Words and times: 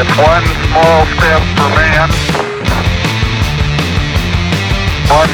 It's 0.00 0.16
one 0.16 0.46
small 0.70 1.06
step 1.16 1.42
for 1.56 1.70
man, 1.74 2.08
one 5.10 5.32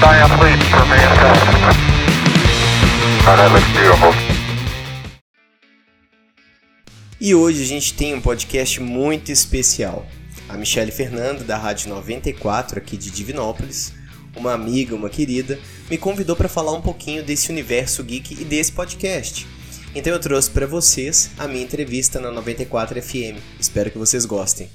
giant 0.00 0.32
leap 0.40 0.58
for 0.72 0.86
mankind. 0.86 1.76
That 3.26 3.52
looks 3.52 3.68
beautiful. 3.76 4.14
E 7.20 7.34
hoje 7.34 7.62
a 7.62 7.66
gente 7.66 7.92
tem 7.92 8.14
um 8.14 8.22
podcast 8.22 8.80
muito 8.80 9.30
especial. 9.30 10.06
A 10.48 10.56
Michelle 10.56 10.90
Fernando, 10.90 11.44
da 11.44 11.58
Rádio 11.58 11.90
94 11.90 12.78
aqui 12.78 12.96
de 12.96 13.10
Divinópolis, 13.10 13.92
uma 14.34 14.54
amiga, 14.54 14.94
uma 14.94 15.10
querida, 15.10 15.60
me 15.90 15.98
convidou 15.98 16.34
para 16.34 16.48
falar 16.48 16.72
um 16.72 16.80
pouquinho 16.80 17.22
desse 17.22 17.50
universo 17.50 18.02
geek 18.02 18.32
e 18.32 18.46
desse 18.46 18.72
podcast. 18.72 19.46
Então 19.94 20.12
eu 20.12 20.18
trouxe 20.18 20.50
para 20.50 20.66
vocês 20.66 21.30
a 21.38 21.46
minha 21.46 21.62
entrevista 21.62 22.18
na 22.20 22.30
94 22.30 23.00
FM. 23.00 23.38
Espero 23.60 23.90
que 23.90 23.98
vocês 23.98 24.24
gostem. 24.24 24.68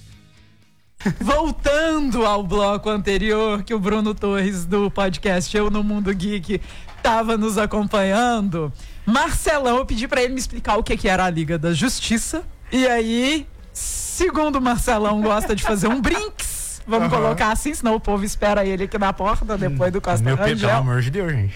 Voltando 1.19 2.25
ao 2.25 2.43
bloco 2.43 2.89
anterior 2.89 3.63
que 3.63 3.73
o 3.73 3.79
Bruno 3.79 4.13
Torres 4.13 4.65
do 4.65 4.89
podcast 4.91 5.55
Eu 5.55 5.69
no 5.69 5.83
Mundo 5.83 6.13
Geek 6.13 6.61
estava 6.97 7.37
nos 7.37 7.57
acompanhando, 7.57 8.71
Marcelão, 9.05 9.77
eu 9.77 9.85
pedi 9.85 10.07
para 10.07 10.21
ele 10.21 10.33
me 10.33 10.39
explicar 10.39 10.75
o 10.77 10.83
que, 10.83 10.97
que 10.97 11.07
era 11.07 11.23
a 11.25 11.29
Liga 11.29 11.57
da 11.57 11.73
Justiça. 11.73 12.43
E 12.71 12.85
aí, 12.85 13.47
segundo 13.73 14.57
o 14.57 14.61
Marcelão, 14.61 15.21
gosta 15.21 15.55
de 15.55 15.63
fazer 15.63 15.87
um 15.87 16.01
brinks. 16.01 16.81
Vamos 16.85 17.07
Aham. 17.11 17.21
colocar 17.21 17.51
assim, 17.51 17.73
senão 17.73 17.95
o 17.95 17.99
povo 17.99 18.23
espera 18.25 18.65
ele 18.65 18.83
aqui 18.83 18.97
na 18.97 19.13
porta 19.13 19.57
depois 19.57 19.93
do 19.93 20.01
Costa 20.01 20.23
Meu 20.23 20.35
pe- 20.37 20.43
pelo 20.43 20.55
Rangel. 20.59 20.77
amor 20.77 21.01
de 21.01 21.09
Deus, 21.11 21.31
gente. 21.31 21.53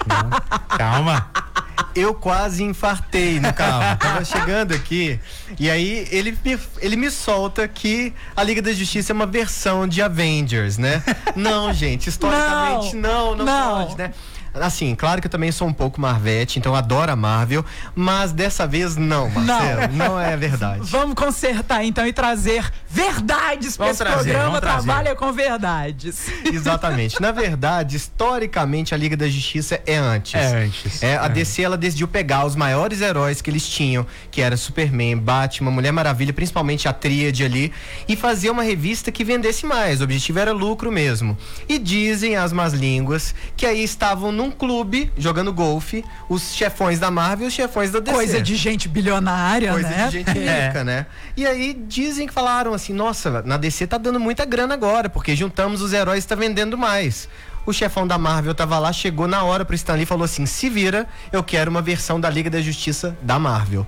Calma. 0.78 1.30
Eu 1.96 2.14
quase 2.14 2.64
infartei 2.64 3.40
no 3.40 3.54
carro. 3.54 3.98
Tava 3.98 4.24
chegando 4.26 4.74
aqui. 4.74 5.20
E 5.60 5.70
aí 5.70 6.08
ele 6.12 6.38
me, 6.44 6.60
ele 6.80 6.96
me 6.96 7.12
solta 7.12 7.68
que 7.68 8.14
a 8.36 8.44
Liga 8.44 8.62
da 8.62 8.74
Justiça 8.74 9.12
é 9.12 9.14
uma 9.14 9.26
versão 9.28 9.88
de 9.88 10.02
Avengers, 10.02 10.78
né? 10.78 11.04
Não, 11.36 11.74
gente, 11.74 12.08
historicamente 12.10 12.96
não, 12.96 13.36
não, 13.36 13.46
Não. 13.46 13.86
pode, 13.86 13.98
né? 13.98 14.14
Assim, 14.54 14.96
claro 14.96 15.20
que 15.22 15.28
eu 15.28 15.32
também 15.32 15.52
sou 15.52 15.68
um 15.68 15.74
pouco 15.74 16.00
Marvete, 16.00 16.60
então 16.60 16.76
adoro 16.76 17.12
a 17.12 17.16
Marvel, 17.16 17.66
mas 17.96 18.32
dessa 18.32 18.68
vez 18.68 18.96
não, 18.96 19.30
Marcelo. 19.30 19.94
Não, 19.94 20.20
é 20.20 20.38
verdade. 20.38 20.82
Vamos 20.84 21.16
consertar 21.16 21.84
então 21.84 22.06
e 22.06 22.14
trazer 22.14 22.72
verdades 22.90 23.76
para 23.76 23.90
esse 23.90 23.98
trazer, 24.00 24.32
programa 24.32 24.62
trabalha 24.62 25.16
com 25.16 25.32
verdades. 25.34 26.28
Exatamente. 26.46 27.22
Na 27.22 27.32
verdade, 27.32 27.98
historicamente, 27.98 28.94
a 28.94 28.98
Liga 28.98 29.18
da 29.18 29.28
Justiça 29.28 29.82
é 29.86 29.96
antes. 29.96 30.34
É 30.36 30.64
antes. 30.66 31.04
É, 31.04 31.18
a 31.18 31.26
É. 31.26 31.30
DC 31.30 31.62
ela 31.64 31.78
decidiu 31.78 32.08
pegar 32.08 32.46
os 32.46 32.56
maiores 32.56 33.02
heróis 33.02 33.42
que 33.42 33.50
eles 33.50 33.68
tinham, 33.68 34.06
que 34.30 34.42
era 34.42 34.56
Superman, 34.56 35.18
Batman, 35.18 35.72
Mulher 35.72 35.92
Maravilha, 35.92 36.34
principalmente 36.34 36.88
a 36.88 36.94
tríade 36.94 37.44
ali, 37.44 37.74
e 38.08 38.16
fazer 38.16 38.50
uma 38.50 38.64
revista 38.64 39.12
que 39.12 39.24
vendesse 39.24 39.66
mais. 39.66 40.00
O 40.02 40.04
objetivo 40.04 40.40
era 40.40 40.52
lucro 40.52 40.92
mesmo. 40.92 41.38
E 41.68 41.78
dizem 41.80 42.36
as 42.36 42.54
más 42.54 42.74
línguas 42.74 43.34
que 43.58 43.66
aí 43.66 43.84
estavam 43.84 44.32
num 44.44 44.52
clube 44.52 45.12
jogando 45.18 45.54
golfe 45.54 46.04
os 46.28 46.54
chefões 46.54 47.00
da 47.00 47.10
Marvel 47.10 47.46
e 47.46 47.48
os 47.48 47.54
chefões 47.54 47.92
da 47.92 48.00
DC. 48.00 48.16
Coisa 48.16 48.42
de 48.42 48.56
gente 48.56 48.88
bilionária, 48.88 49.72
Coisa 49.72 49.90
né? 49.90 50.06
de 50.08 50.12
gente 50.12 50.32
rica, 50.32 50.84
né? 50.84 51.06
E 51.36 51.46
aí 51.46 51.74
dizem 51.88 52.28
que 52.28 52.34
falaram 52.34 52.74
assim, 52.74 52.94
nossa, 52.94 53.42
na 53.44 53.58
DC 53.58 53.88
tá 53.88 53.98
dando 53.98 54.20
muita 54.20 54.46
grana 54.46 54.74
agora, 54.74 55.10
porque 55.10 55.36
juntamos 55.36 55.82
os 55.82 55.94
heróis 55.94 56.24
e 56.24 56.28
tá 56.28 56.36
vendendo 56.36 56.78
mais. 56.78 57.30
O 57.66 57.72
chefão 57.72 58.06
da 58.06 58.18
Marvel 58.18 58.54
tava 58.54 58.78
lá, 58.78 58.92
chegou 58.92 59.26
na 59.26 59.44
hora 59.44 59.64
pro 59.64 59.74
Stan 59.76 59.94
Lee 59.94 60.04
e 60.04 60.06
falou 60.06 60.26
assim: 60.26 60.46
se 60.46 60.70
vira, 60.70 61.08
eu 61.32 61.42
quero 61.42 61.72
uma 61.72 61.82
versão 61.82 62.20
da 62.20 62.30
Liga 62.30 62.50
da 62.50 62.62
Justiça 62.62 63.18
da 63.22 63.40
Marvel. 63.40 63.86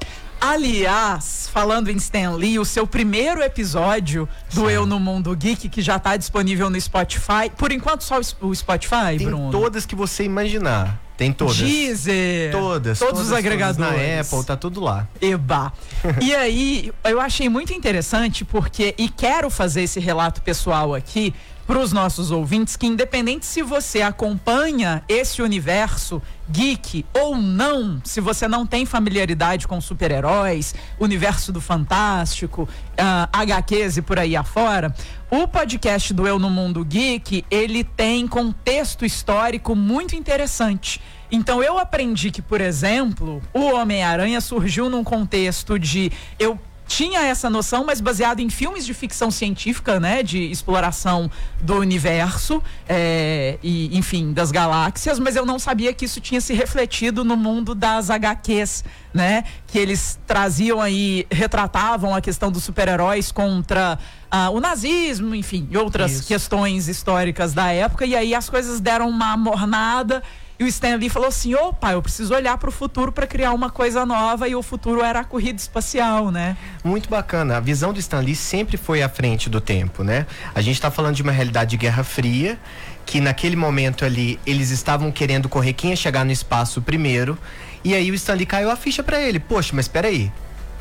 Aliás, 0.47 1.49
falando 1.51 1.89
em 1.89 1.95
Stan 1.97 2.31
Lee, 2.35 2.59
o 2.59 2.65
seu 2.65 2.85
primeiro 2.85 3.41
episódio 3.41 4.29
do 4.53 4.69
Eu 4.69 4.85
no 4.85 4.99
Mundo 4.99 5.35
Geek, 5.35 5.67
que 5.67 5.81
já 5.81 5.97
tá 5.97 6.15
disponível 6.15 6.69
no 6.69 6.79
Spotify. 6.79 7.49
Por 7.57 7.71
enquanto, 7.71 8.03
só 8.03 8.19
o 8.19 8.21
Sp- 8.21 8.45
o 8.45 8.53
Spotify, 8.55 9.17
Tem 9.17 9.25
Bruno? 9.27 9.49
todas 9.51 9.85
que 9.87 9.95
você 9.95 10.23
imaginar. 10.23 11.01
Tem 11.17 11.33
todas. 11.33 11.57
Deezer. 11.57 12.51
Todas. 12.51 12.99
Todos 12.99 13.13
todas, 13.13 13.27
os 13.27 13.33
agregadores. 13.33 13.77
Na 13.97 14.19
Apple, 14.21 14.43
tá 14.45 14.55
tudo 14.55 14.79
lá. 14.81 15.07
Eba. 15.19 15.73
E 16.21 16.35
aí, 16.35 16.91
eu 17.03 17.19
achei 17.19 17.49
muito 17.49 17.73
interessante 17.73 18.45
porque, 18.45 18.93
e 18.97 19.09
quero 19.09 19.49
fazer 19.49 19.81
esse 19.81 19.99
relato 19.99 20.41
pessoal 20.43 20.93
aqui 20.93 21.33
para 21.65 21.79
os 21.79 21.91
nossos 21.91 22.31
ouvintes, 22.31 22.75
que 22.75 22.85
independente 22.85 23.45
se 23.45 23.61
você 23.61 24.01
acompanha 24.01 25.03
esse 25.09 25.41
universo 25.41 26.21
geek 26.49 27.05
ou 27.13 27.35
não, 27.35 27.99
se 28.03 28.21
você 28.21 28.47
não 28.47 28.67
tem 28.67 28.85
familiaridade 28.85 29.67
com 29.67 29.81
super-heróis, 29.81 30.75
universo 30.99 31.51
do 31.51 31.59
fantástico, 31.59 32.69
ah, 32.97 33.27
HQs 33.33 33.97
e 33.97 34.01
por 34.01 34.19
aí 34.19 34.35
afora, 34.35 34.93
o 35.31 35.47
podcast 35.47 36.13
do 36.13 36.27
Eu 36.27 36.37
no 36.37 36.49
Mundo 36.49 36.85
Geek, 36.85 37.43
ele 37.49 37.83
tem 37.83 38.27
contexto 38.27 39.03
histórico 39.03 39.75
muito 39.75 40.15
interessante. 40.15 41.01
Então 41.31 41.63
eu 41.63 41.79
aprendi 41.79 42.29
que, 42.29 42.41
por 42.41 42.61
exemplo, 42.61 43.41
o 43.51 43.73
Homem-Aranha 43.73 44.39
surgiu 44.39 44.89
num 44.89 45.03
contexto 45.03 45.79
de 45.79 46.11
eu 46.37 46.59
tinha 46.87 47.21
essa 47.21 47.49
noção, 47.49 47.83
mas 47.85 47.99
baseado 47.99 48.39
em 48.39 48.49
filmes 48.49 48.85
de 48.85 48.93
ficção 48.93 49.31
científica, 49.31 49.99
né, 49.99 50.21
de 50.21 50.39
exploração 50.51 51.29
do 51.61 51.75
universo 51.75 52.61
é, 52.87 53.57
e, 53.63 53.97
enfim, 53.97 54.33
das 54.33 54.51
galáxias, 54.51 55.19
mas 55.19 55.35
eu 55.35 55.45
não 55.45 55.57
sabia 55.57 55.93
que 55.93 56.05
isso 56.05 56.21
tinha 56.21 56.39
se 56.39 56.53
refletido 56.53 57.23
no 57.23 57.35
mundo 57.35 57.73
das 57.73 58.09
HQs, 58.09 58.83
né, 59.13 59.43
que 59.67 59.79
eles 59.79 60.19
traziam 60.27 60.81
aí, 60.81 61.25
retratavam 61.31 62.13
a 62.13 62.21
questão 62.21 62.51
dos 62.51 62.63
super-heróis 62.63 63.31
contra 63.31 63.97
ah, 64.29 64.49
o 64.49 64.59
nazismo, 64.59 65.33
enfim, 65.33 65.67
e 65.71 65.77
outras 65.77 66.11
Isso. 66.11 66.27
questões 66.27 66.87
históricas 66.87 67.53
da 67.53 67.71
época, 67.71 68.05
e 68.05 68.15
aí 68.15 68.35
as 68.35 68.49
coisas 68.49 68.79
deram 68.79 69.09
uma 69.09 69.35
mornada. 69.37 70.21
E 70.57 70.63
o 70.63 70.67
Stan 70.67 70.95
Lee 70.95 71.09
falou 71.09 71.27
assim: 71.27 71.53
opa, 71.53 71.91
eu 71.91 72.01
preciso 72.01 72.33
olhar 72.33 72.57
para 72.57 72.69
o 72.69 72.71
futuro 72.71 73.11
para 73.11 73.27
criar 73.27 73.51
uma 73.51 73.69
coisa 73.69 74.05
nova. 74.05 74.47
E 74.47 74.55
o 74.55 74.63
futuro 74.63 75.01
era 75.01 75.19
a 75.19 75.23
corrida 75.23 75.59
espacial, 75.59 76.31
né? 76.31 76.55
Muito 76.83 77.09
bacana. 77.09 77.57
A 77.57 77.59
visão 77.59 77.91
do 77.91 77.99
Stan 77.99 78.19
Lee 78.19 78.35
sempre 78.35 78.77
foi 78.77 79.01
à 79.03 79.09
frente 79.09 79.49
do 79.49 79.59
tempo, 79.59 80.03
né? 80.03 80.25
A 80.53 80.61
gente 80.61 80.75
está 80.75 80.89
falando 80.89 81.15
de 81.15 81.21
uma 81.21 81.31
realidade 81.31 81.71
de 81.71 81.77
Guerra 81.77 82.03
Fria, 82.03 82.57
que 83.05 83.19
naquele 83.19 83.55
momento 83.55 84.05
ali 84.05 84.39
eles 84.45 84.69
estavam 84.69 85.11
querendo 85.11 85.49
correr 85.49 85.73
quem 85.73 85.89
ia 85.89 85.95
chegar 85.95 86.23
no 86.23 86.31
espaço 86.31 86.81
primeiro. 86.81 87.37
E 87.83 87.93
aí 87.93 88.09
o 88.09 88.15
Stan 88.15 88.33
Lee 88.33 88.45
caiu 88.45 88.71
a 88.71 88.77
ficha 88.77 89.03
para 89.03 89.19
ele. 89.19 89.39
Poxa, 89.39 89.71
mas 89.73 89.85
espera 89.85 90.07
aí. 90.07 90.31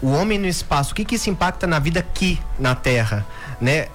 O 0.00 0.08
homem 0.08 0.38
no 0.38 0.46
espaço, 0.46 0.92
o 0.92 0.94
que 0.94 1.04
que 1.04 1.16
isso 1.16 1.30
impacta 1.30 1.66
na 1.66 1.78
vida 1.78 2.00
aqui 2.00 2.38
na 2.58 2.74
Terra, 2.74 3.26
né? 3.60 3.86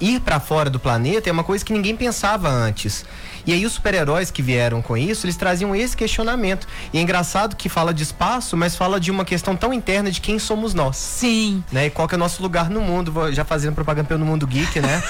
Ir 0.00 0.20
para 0.20 0.40
fora 0.40 0.70
do 0.70 0.78
planeta 0.78 1.28
é 1.28 1.32
uma 1.32 1.44
coisa 1.44 1.64
que 1.64 1.72
ninguém 1.72 1.96
pensava 1.96 2.48
antes. 2.48 3.04
E 3.48 3.52
aí 3.54 3.64
os 3.64 3.72
super-heróis 3.72 4.30
que 4.30 4.42
vieram 4.42 4.82
com 4.82 4.94
isso, 4.94 5.24
eles 5.24 5.34
traziam 5.34 5.74
esse 5.74 5.96
questionamento. 5.96 6.68
E 6.92 6.98
é 6.98 7.00
engraçado 7.00 7.56
que 7.56 7.66
fala 7.70 7.94
de 7.94 8.02
espaço, 8.02 8.58
mas 8.58 8.76
fala 8.76 9.00
de 9.00 9.10
uma 9.10 9.24
questão 9.24 9.56
tão 9.56 9.72
interna 9.72 10.10
de 10.10 10.20
quem 10.20 10.38
somos 10.38 10.74
nós 10.74 10.98
Sim. 10.98 11.64
né? 11.72 11.86
E 11.86 11.90
qual 11.90 12.06
que 12.06 12.14
é 12.14 12.16
o 12.16 12.18
nosso 12.18 12.42
lugar 12.42 12.68
no 12.68 12.82
mundo? 12.82 13.32
Já 13.32 13.46
fazendo 13.46 13.74
propaganda 13.74 14.06
pelo 14.06 14.22
mundo 14.22 14.46
geek, 14.46 14.82
né? 14.82 15.02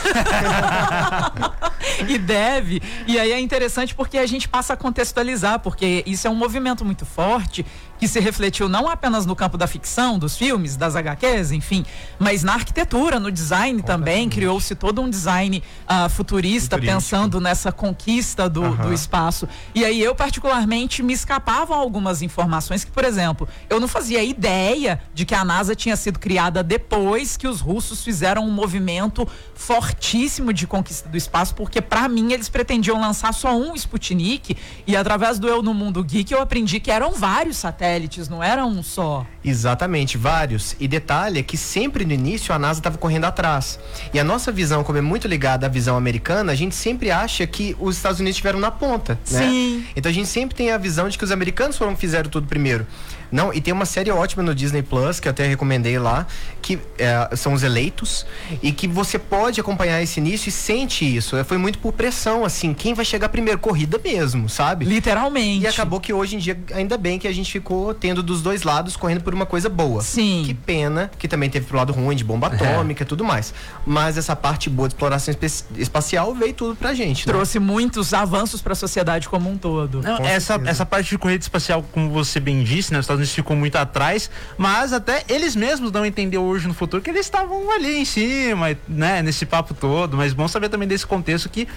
e 2.07 2.17
deve. 2.17 2.81
E 3.09 3.19
aí 3.19 3.33
é 3.33 3.41
interessante 3.41 3.93
porque 3.93 4.17
a 4.17 4.27
gente 4.27 4.49
passa 4.49 4.75
a 4.75 4.77
contextualizar, 4.77 5.59
porque 5.59 6.05
isso 6.07 6.25
é 6.29 6.31
um 6.31 6.37
movimento 6.37 6.85
muito 6.85 7.05
forte 7.05 7.67
que 7.99 8.07
se 8.07 8.21
refletiu 8.21 8.69
não 8.69 8.89
apenas 8.89 9.27
no 9.27 9.35
campo 9.35 9.57
da 9.59 9.67
ficção, 9.67 10.19
dos 10.19 10.37
filmes, 10.37 10.77
das 10.77 10.95
HQs, 10.95 11.53
enfim, 11.53 11.85
mas 12.19 12.43
na 12.43 12.55
arquitetura, 12.55 13.19
no 13.19 13.31
design 13.31 13.83
também. 13.83 14.29
Criou-se 14.29 14.75
todo 14.75 15.01
um 15.01 15.11
design 15.11 15.63
ah, 15.87 16.09
futurista, 16.09 16.79
pensando 16.79 17.41
nessa 17.41 17.73
conquista 17.73 18.49
do, 18.49 18.65
Aham. 18.65 18.87
do 18.87 18.93
espaço. 18.93 19.49
E 19.75 19.85
aí 19.85 20.03
eu, 20.03 20.15
particularmente, 20.15 21.03
me 21.03 21.13
escapavam 21.13 21.79
algumas 21.79 22.23
informações 22.23 22.85
que, 22.85 22.91
por 22.91 23.05
exemplo, 23.05 23.49
eu 23.69 23.81
não 23.81 23.89
fazia 23.89 24.23
ideia 24.23 25.01
de 25.15 25.25
que 25.25 25.35
a 25.35 25.45
NASA 25.45 25.75
tinha 25.75 25.97
sido 25.97 26.19
criada 26.19 26.63
depois 26.63 27.37
que 27.37 27.49
os 27.49 27.61
russos 27.61 28.05
fizeram 28.05 28.47
um 28.47 28.51
movimento 28.51 29.27
fortíssimo 29.55 30.53
de 30.53 30.67
conquista 30.67 31.09
do 31.09 31.17
espaço, 31.17 31.55
porque 31.55 31.81
para 31.81 32.09
mim 32.09 32.33
eles 32.33 32.49
pretendiam 32.49 33.01
lançar 33.01 33.33
só 33.35 33.57
um 33.57 33.75
Sputnik 33.75 34.57
e 34.87 34.97
através 34.97 35.39
do 35.39 35.49
Eu 35.49 35.63
no 35.63 35.75
Mundo 35.75 36.03
Geek 36.05 36.33
eu 36.33 36.41
aprendi 36.41 36.81
que 36.81 36.91
eram 36.91 37.13
vários 37.13 37.57
satélites, 37.57 37.88
não 38.29 38.43
era 38.43 38.65
um 38.65 38.83
só. 38.83 39.27
Exatamente, 39.49 40.19
vários. 40.19 40.77
E 40.79 40.87
detalhe 40.87 41.41
é 41.41 41.43
que 41.43 41.57
sempre 41.57 42.05
no 42.05 42.13
início 42.13 42.55
a 42.55 42.59
NASA 42.59 42.81
estava 42.81 42.99
correndo 42.99 43.25
atrás. 43.25 43.79
E 44.13 44.19
a 44.19 44.25
nossa 44.25 44.53
visão, 44.53 44.85
como 44.85 44.99
é 44.99 45.01
muito 45.01 45.27
ligada 45.27 45.67
à 45.67 45.69
visão 45.69 45.97
americana, 45.97 46.53
a 46.53 46.55
gente 46.55 46.75
sempre 46.75 47.11
acha 47.11 47.47
que 47.47 47.77
os 47.79 47.97
Estados 47.97 48.21
Unidos 48.21 48.37
estiveram 48.37 48.61
na 48.61 48.71
ponta, 48.71 49.19
né? 49.31 49.49
Sim. 49.49 49.87
Então 49.97 50.11
a 50.11 50.13
gente 50.13 50.29
sempre 50.29 50.55
tem 50.55 50.71
a 50.71 50.79
visão 50.79 51.09
de 51.09 51.17
que 51.17 51.25
os 51.25 51.33
americanos 51.33 51.77
foram 51.77 51.95
que 51.95 52.01
fizeram 52.01 52.29
tudo 52.31 52.47
primeiro. 52.47 52.87
Não, 53.31 53.53
e 53.53 53.61
tem 53.61 53.73
uma 53.75 53.85
série 53.85 54.11
ótima 54.11 54.43
no 54.43 54.55
Disney 54.55 54.83
Plus, 54.83 55.21
que 55.21 55.29
eu 55.29 55.31
até 55.31 55.47
recomendei 55.47 55.99
lá, 55.99 56.27
que 56.63 56.79
é, 56.99 57.37
são 57.37 57.53
os 57.53 57.63
eleitos, 57.63 58.27
e 58.63 58.73
que 58.73 58.89
você 58.89 59.19
pode 59.19 59.61
acompanhar 59.61 60.03
esse 60.03 60.19
início 60.19 60.49
e 60.49 60.53
sente 60.53 61.05
isso. 61.05 61.37
É, 61.37 61.45
Foi 61.45 61.59
muito 61.59 61.79
por 61.79 61.93
pressão, 61.93 62.45
assim, 62.45 62.73
quem 62.73 62.95
vai 62.95 63.05
chegar 63.05 63.29
primeiro? 63.29 63.59
Corrida 63.59 64.01
mesmo, 64.03 64.49
sabe? 64.49 64.85
Literalmente. 64.85 65.65
E 65.65 65.67
acabou 65.67 66.01
que 66.01 66.13
hoje 66.13 66.37
em 66.37 66.39
dia, 66.39 66.59
ainda 66.73 66.97
bem 66.97 67.19
que 67.19 67.29
a 67.29 67.33
gente 67.33 67.53
ficou 67.53 67.93
tendo 67.93 68.23
dos 68.23 68.41
dois 68.41 68.63
lados 68.63 68.97
correndo 68.97 69.23
por 69.23 69.35
uma 69.39 69.47
coisa 69.47 69.69
boa. 69.69 70.03
Sim. 70.03 70.43
Que 70.47 70.55
pena 70.55 71.11
que 71.19 71.27
também 71.27 71.49
teve 71.49 71.67
pro 71.67 71.77
lado 71.77 71.93
ruim 71.93 72.15
de 72.15 72.25
bomba 72.25 72.49
atômica 72.49 73.03
e 73.03 73.07
tudo 73.07 73.25
mais. 73.25 73.55
Mas 73.87 74.19
essa 74.19 74.35
parte 74.37 74.69
boa 74.69 74.89
de 74.89 74.95
exploração 74.95 75.35
espacial 75.77 76.35
veio 76.35 76.53
tudo 76.53 76.77
pra 76.77 76.93
gente. 76.95 77.27
né? 77.27 77.33
Trouxe 77.33 77.59
muitos 77.59 78.13
avanços 78.13 78.61
para 78.61 78.73
a 78.73 78.77
sociedade 78.77 79.29
como 79.29 79.49
um 79.51 79.57
todo. 79.57 80.03
Não, 80.03 80.17
essa, 80.19 80.55
certeza. 80.55 80.71
essa 80.71 80.87
parte 80.87 81.09
de 81.09 81.19
corrida 81.19 81.43
espacial, 81.43 81.85
como 81.93 82.11
você 82.11 82.41
bem 82.41 82.63
disse, 82.63 82.93
né? 82.93 82.99
Os 82.99 83.05
Estados 83.05 83.21
Unidos 83.21 83.35
ficou 83.35 83.57
muito 83.57 83.77
atrás, 83.77 84.31
mas 84.57 84.93
até 84.93 85.25
eles 85.29 85.55
mesmos 85.57 85.91
dão 85.91 86.03
a 86.03 86.09
entender 86.09 86.39
hoje 86.39 86.67
no 86.69 86.75
futuro 86.75 87.03
que 87.03 87.11
eles 87.11 87.25
estavam 87.27 87.71
ali 87.73 87.99
em 87.99 88.05
cima, 88.05 88.77
né? 88.89 89.23
Nesse 89.23 89.47
papo 89.47 89.75
todo. 89.75 90.17
Mas 90.17 90.33
bom 90.33 90.49
saber 90.49 90.69
também 90.69 90.89
desse 90.89 91.07
contexto 91.07 91.49
que 91.49 91.69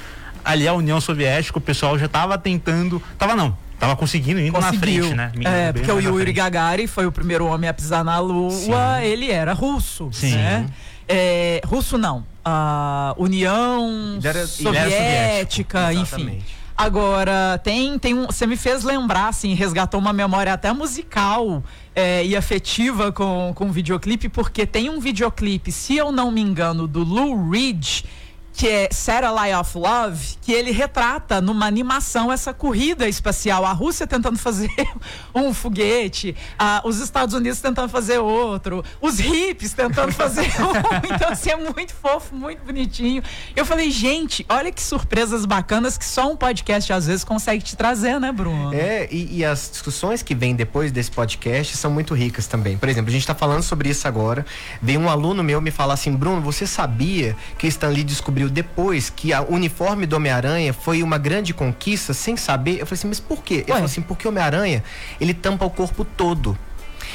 ali 0.43 0.67
a 0.67 0.73
União 0.73 0.99
Soviética, 0.99 1.57
o 1.57 1.61
pessoal 1.61 1.97
já 1.97 2.07
estava 2.07 2.37
tentando. 2.37 3.01
Tava 3.17 3.35
não, 3.35 3.55
tava 3.81 3.95
conseguindo 3.95 4.39
indo 4.39 4.53
na 4.59 4.67
Conseguiu. 4.71 5.03
frente, 5.05 5.15
né? 5.17 5.31
É, 5.43 5.73
porque 5.73 5.91
o 5.91 5.95
na 5.95 6.01
Yuri. 6.01 6.31
Gagarin 6.31 6.87
foi 6.87 7.05
o 7.07 7.11
primeiro 7.11 7.45
homem 7.47 7.67
a 7.69 7.73
pisar 7.73 8.03
na 8.05 8.19
Lua, 8.19 8.51
Sim. 8.51 8.71
ele 9.03 9.31
era 9.31 9.53
russo, 9.53 10.09
Sim. 10.13 10.35
né? 10.35 10.67
É, 11.09 11.59
russo 11.65 11.97
não, 11.97 12.23
a 12.45 13.13
União 13.17 14.19
era- 14.23 14.45
Soviética, 14.47 15.93
enfim. 15.93 16.41
Agora, 16.77 17.59
tem, 17.63 17.99
tem 17.99 18.13
um. 18.13 18.25
Você 18.27 18.47
me 18.47 18.55
fez 18.55 18.83
lembrar, 18.83 19.27
assim, 19.27 19.53
resgatou 19.53 19.99
uma 19.99 20.13
memória 20.13 20.53
até 20.53 20.71
musical 20.73 21.63
é, 21.95 22.25
e 22.25 22.35
afetiva 22.35 23.11
com, 23.11 23.51
com 23.53 23.65
o 23.67 23.71
videoclipe, 23.71 24.29
porque 24.29 24.65
tem 24.65 24.89
um 24.89 24.99
videoclipe, 24.99 25.71
se 25.71 25.97
eu 25.97 26.11
não 26.11 26.31
me 26.31 26.41
engano, 26.41 26.87
do 26.87 27.03
Lou 27.03 27.49
Reed, 27.49 28.03
que 28.61 28.69
é 28.69 28.89
Satellite 28.91 29.55
of 29.55 29.75
Love, 29.75 30.35
que 30.39 30.53
ele 30.53 30.69
retrata 30.69 31.41
numa 31.41 31.65
animação 31.65 32.31
essa 32.31 32.53
corrida 32.53 33.09
espacial. 33.09 33.65
A 33.65 33.71
Rússia 33.71 34.05
tentando 34.05 34.37
fazer 34.37 34.69
um 35.33 35.51
foguete, 35.51 36.35
os 36.83 36.99
Estados 36.99 37.33
Unidos 37.33 37.59
tentando 37.59 37.89
fazer 37.89 38.19
outro, 38.19 38.85
os 39.01 39.17
hippies 39.17 39.73
tentando 39.73 40.11
fazer 40.11 40.45
um. 40.61 41.15
Então, 41.15 41.29
assim, 41.29 41.49
é 41.49 41.55
muito 41.55 41.91
fofo, 41.95 42.35
muito 42.35 42.63
bonitinho. 42.63 43.23
Eu 43.55 43.65
falei, 43.65 43.89
gente, 43.89 44.45
olha 44.47 44.71
que 44.71 44.83
surpresas 44.83 45.43
bacanas 45.43 45.97
que 45.97 46.05
só 46.05 46.31
um 46.31 46.37
podcast 46.37 46.93
às 46.93 47.07
vezes 47.07 47.23
consegue 47.23 47.63
te 47.63 47.75
trazer, 47.75 48.19
né, 48.19 48.31
Bruno? 48.31 48.75
É, 48.75 49.07
e, 49.09 49.39
e 49.39 49.43
as 49.43 49.71
discussões 49.71 50.21
que 50.21 50.35
vêm 50.35 50.55
depois 50.55 50.91
desse 50.91 51.09
podcast 51.09 51.75
são 51.77 51.89
muito 51.89 52.13
ricas 52.13 52.45
também. 52.45 52.77
Por 52.77 52.87
exemplo, 52.87 53.09
a 53.09 53.11
gente 53.11 53.23
está 53.23 53.33
falando 53.33 53.63
sobre 53.63 53.89
isso 53.89 54.07
agora. 54.07 54.45
Veio 54.79 54.99
um 54.99 55.09
aluno 55.09 55.43
meu 55.43 55.59
me 55.59 55.71
falar 55.71 55.95
assim: 55.95 56.15
Bruno, 56.15 56.41
você 56.41 56.67
sabia 56.67 57.35
que 57.57 57.65
Stan 57.65 57.87
Lee 57.87 58.03
descobriu 58.03 58.50
depois 58.51 59.09
que 59.09 59.33
a 59.33 59.41
uniforme 59.41 60.05
do 60.05 60.15
Homem-Aranha 60.15 60.73
foi 60.73 61.01
uma 61.01 61.17
grande 61.17 61.53
conquista 61.53 62.13
sem 62.13 62.37
saber? 62.37 62.79
Eu 62.79 62.85
falei 62.85 62.99
assim: 62.99 63.07
mas 63.07 63.19
por 63.19 63.43
quê? 63.43 63.55
Ele 63.55 63.67
falou 63.67 63.85
assim: 63.85 64.01
porque 64.01 64.27
o 64.27 64.31
Homem-Aranha 64.31 64.83
ele 65.19 65.33
tampa 65.33 65.65
o 65.65 65.69
corpo 65.69 66.05
todo. 66.05 66.57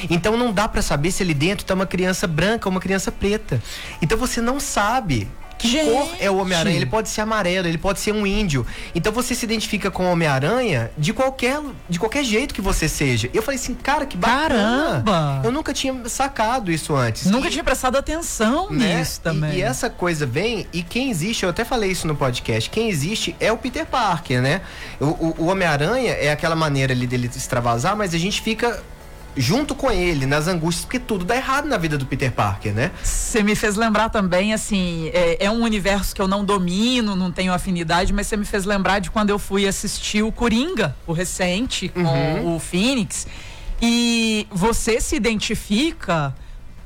Então 0.09 0.37
não 0.37 0.51
dá 0.51 0.67
pra 0.67 0.81
saber 0.81 1.11
se 1.11 1.23
ali 1.23 1.33
dentro 1.33 1.65
tá 1.65 1.73
uma 1.73 1.87
criança 1.87 2.27
branca 2.27 2.67
ou 2.67 2.71
uma 2.71 2.81
criança 2.81 3.11
preta. 3.11 3.61
Então 4.01 4.17
você 4.17 4.41
não 4.41 4.59
sabe 4.59 5.27
que 5.57 5.67
Gente! 5.67 5.89
cor 5.91 6.07
é 6.19 6.29
o 6.29 6.37
Homem-Aranha. 6.37 6.75
Ele 6.75 6.85
pode 6.85 7.09
ser 7.09 7.21
amarelo, 7.21 7.67
ele 7.67 7.77
pode 7.77 7.99
ser 7.99 8.13
um 8.13 8.25
índio. 8.27 8.65
Então 8.93 9.11
você 9.11 9.33
se 9.33 9.43
identifica 9.45 9.89
com 9.89 10.05
o 10.07 10.11
Homem-Aranha 10.11 10.91
de 10.97 11.13
qualquer, 11.13 11.59
de 11.89 11.97
qualquer 11.99 12.23
jeito 12.23 12.53
que 12.53 12.61
você 12.61 12.87
seja. 12.87 13.29
Eu 13.33 13.41
falei 13.41 13.59
assim, 13.59 13.73
cara, 13.73 14.05
que 14.05 14.15
bacana. 14.15 14.47
Caramba! 15.03 15.41
Eu 15.43 15.51
nunca 15.51 15.73
tinha 15.73 15.93
sacado 16.09 16.71
isso 16.71 16.95
antes. 16.95 17.25
Nunca 17.25 17.47
E- 17.47 17.51
tinha 17.51 17.63
prestado 17.63 17.97
atenção 17.97 18.69
né? 18.69 18.99
nisso 18.99 19.19
E- 19.19 19.23
também. 19.23 19.53
E, 19.57 19.61
essa 19.61 19.89
coisa 19.89 20.25
vem, 20.25 20.67
e 20.71 20.83
quem 20.83 21.09
existe, 21.09 21.43
eu 21.43 21.49
até 21.49 21.65
falei 21.65 21.91
isso 21.91 22.05
no 22.07 22.15
podcast, 22.15 22.69
quem 22.69 22.89
existe 22.89 23.35
é 23.39 23.51
o 23.51 23.57
Peter 23.57 23.85
Parker, 23.85 24.41
né? 24.41 24.61
O, 24.99 25.05
o- 25.05 25.35
o 25.39 25.45
Homem-Aranha 25.47 26.11
é 26.13 26.31
aquela 26.31 26.55
maneira 26.55 26.93
ali 26.93 27.07
dele 27.07 27.29
extravasar, 27.35 27.95
mas 27.95 28.13
a 28.13 28.17
gente 28.17 28.41
fica 28.41 28.81
junto 29.37 29.75
com 29.75 29.89
ele 29.91 30.25
nas 30.25 30.47
angústias, 30.47 30.83
porque 30.85 30.99
tudo 30.99 31.23
dá 31.23 31.35
errado 31.35 31.67
na 31.67 31.77
vida 31.77 31.97
do 31.97 32.05
Peter 32.05 32.31
Parker, 32.31 32.73
né? 32.73 32.91
Você 33.03 33.43
me 33.43 33.55
fez 33.55 33.75
lembrar 33.75 34.09
também, 34.09 34.53
assim, 34.53 35.09
é, 35.13 35.45
é 35.45 35.51
um 35.51 35.61
universo 35.63 36.15
que 36.15 36.21
eu 36.21 36.27
não 36.27 36.43
domino, 36.43 37.15
não 37.15 37.31
tenho 37.31 37.53
afinidade, 37.53 38.11
mas 38.11 38.27
você 38.27 38.35
me 38.35 38.45
fez 38.45 38.65
lembrar 38.65 38.99
de 38.99 39.11
quando 39.11 39.29
eu 39.29 39.37
fui 39.39 39.67
assistir 39.67 40.23
o 40.23 40.31
Coringa, 40.31 40.95
o 41.05 41.13
recente, 41.13 41.87
com 41.89 42.01
Uhum. 42.01 42.55
o 42.55 42.59
Phoenix. 42.59 43.27
E 43.81 44.47
você 44.51 44.99
se 44.99 45.15
identifica 45.15 46.33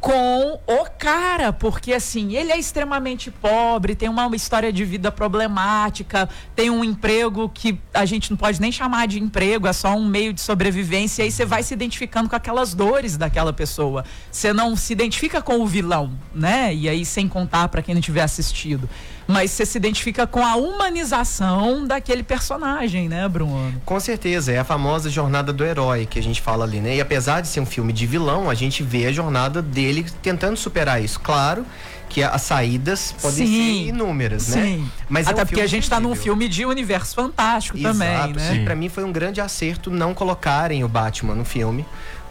com 0.01 0.59
o 0.65 0.85
cara, 0.97 1.53
porque 1.53 1.93
assim, 1.93 2.35
ele 2.35 2.51
é 2.51 2.57
extremamente 2.57 3.29
pobre, 3.29 3.95
tem 3.95 4.09
uma 4.09 4.35
história 4.35 4.73
de 4.73 4.83
vida 4.83 5.11
problemática, 5.11 6.27
tem 6.55 6.71
um 6.71 6.83
emprego 6.83 7.47
que 7.47 7.79
a 7.93 8.03
gente 8.03 8.31
não 8.31 8.35
pode 8.35 8.59
nem 8.59 8.71
chamar 8.71 9.07
de 9.07 9.21
emprego, 9.21 9.67
é 9.67 9.73
só 9.73 9.95
um 9.95 10.03
meio 10.03 10.33
de 10.33 10.41
sobrevivência, 10.41 11.21
e 11.21 11.25
aí 11.25 11.31
você 11.31 11.45
vai 11.45 11.61
se 11.61 11.75
identificando 11.75 12.27
com 12.27 12.35
aquelas 12.35 12.73
dores 12.73 13.15
daquela 13.15 13.53
pessoa. 13.53 14.03
Você 14.31 14.51
não 14.51 14.75
se 14.75 14.91
identifica 14.91 15.39
com 15.39 15.59
o 15.59 15.67
vilão, 15.67 16.11
né? 16.33 16.73
E 16.73 16.89
aí 16.89 17.05
sem 17.05 17.27
contar 17.27 17.67
para 17.67 17.83
quem 17.83 17.93
não 17.93 18.01
tiver 18.01 18.23
assistido, 18.23 18.89
mas 19.31 19.51
você 19.51 19.65
se 19.65 19.77
identifica 19.77 20.27
com 20.27 20.45
a 20.45 20.55
humanização 20.55 21.85
daquele 21.85 22.23
personagem, 22.23 23.07
né, 23.07 23.27
Bruno? 23.27 23.73
Com 23.85 23.99
certeza, 23.99 24.51
é 24.51 24.59
a 24.59 24.63
famosa 24.63 25.09
jornada 25.09 25.51
do 25.53 25.63
herói 25.63 26.05
que 26.05 26.19
a 26.19 26.23
gente 26.23 26.41
fala 26.41 26.65
ali, 26.65 26.79
né? 26.79 26.95
E 26.97 27.01
apesar 27.01 27.41
de 27.41 27.47
ser 27.47 27.59
um 27.59 27.65
filme 27.65 27.93
de 27.93 28.05
vilão, 28.05 28.49
a 28.49 28.53
gente 28.53 28.83
vê 28.83 29.05
a 29.07 29.11
jornada 29.11 29.61
dele 29.61 30.05
tentando 30.21 30.57
superar 30.57 31.01
isso. 31.01 31.19
Claro 31.19 31.65
que 32.09 32.21
as 32.21 32.41
saídas 32.41 33.15
podem 33.21 33.47
Sim. 33.47 33.53
ser 33.53 33.89
inúmeras, 33.89 34.49
né? 34.49 34.63
Sim. 34.63 34.91
Mas 35.07 35.27
é 35.27 35.31
Até 35.31 35.43
um 35.43 35.45
porque 35.45 35.61
a 35.61 35.67
gente 35.67 35.89
tá 35.89 35.97
num 35.97 36.13
filme 36.13 36.49
de 36.49 36.65
universo 36.65 37.15
fantástico 37.15 37.79
também, 37.79 38.13
Exato, 38.13 38.33
né? 38.35 38.53
sim. 38.53 38.65
Pra 38.65 38.75
mim 38.75 38.89
foi 38.89 39.05
um 39.05 39.13
grande 39.13 39.39
acerto 39.39 39.89
não 39.89 40.13
colocarem 40.13 40.83
o 40.83 40.89
Batman 40.89 41.35
no 41.35 41.45
filme. 41.45 41.85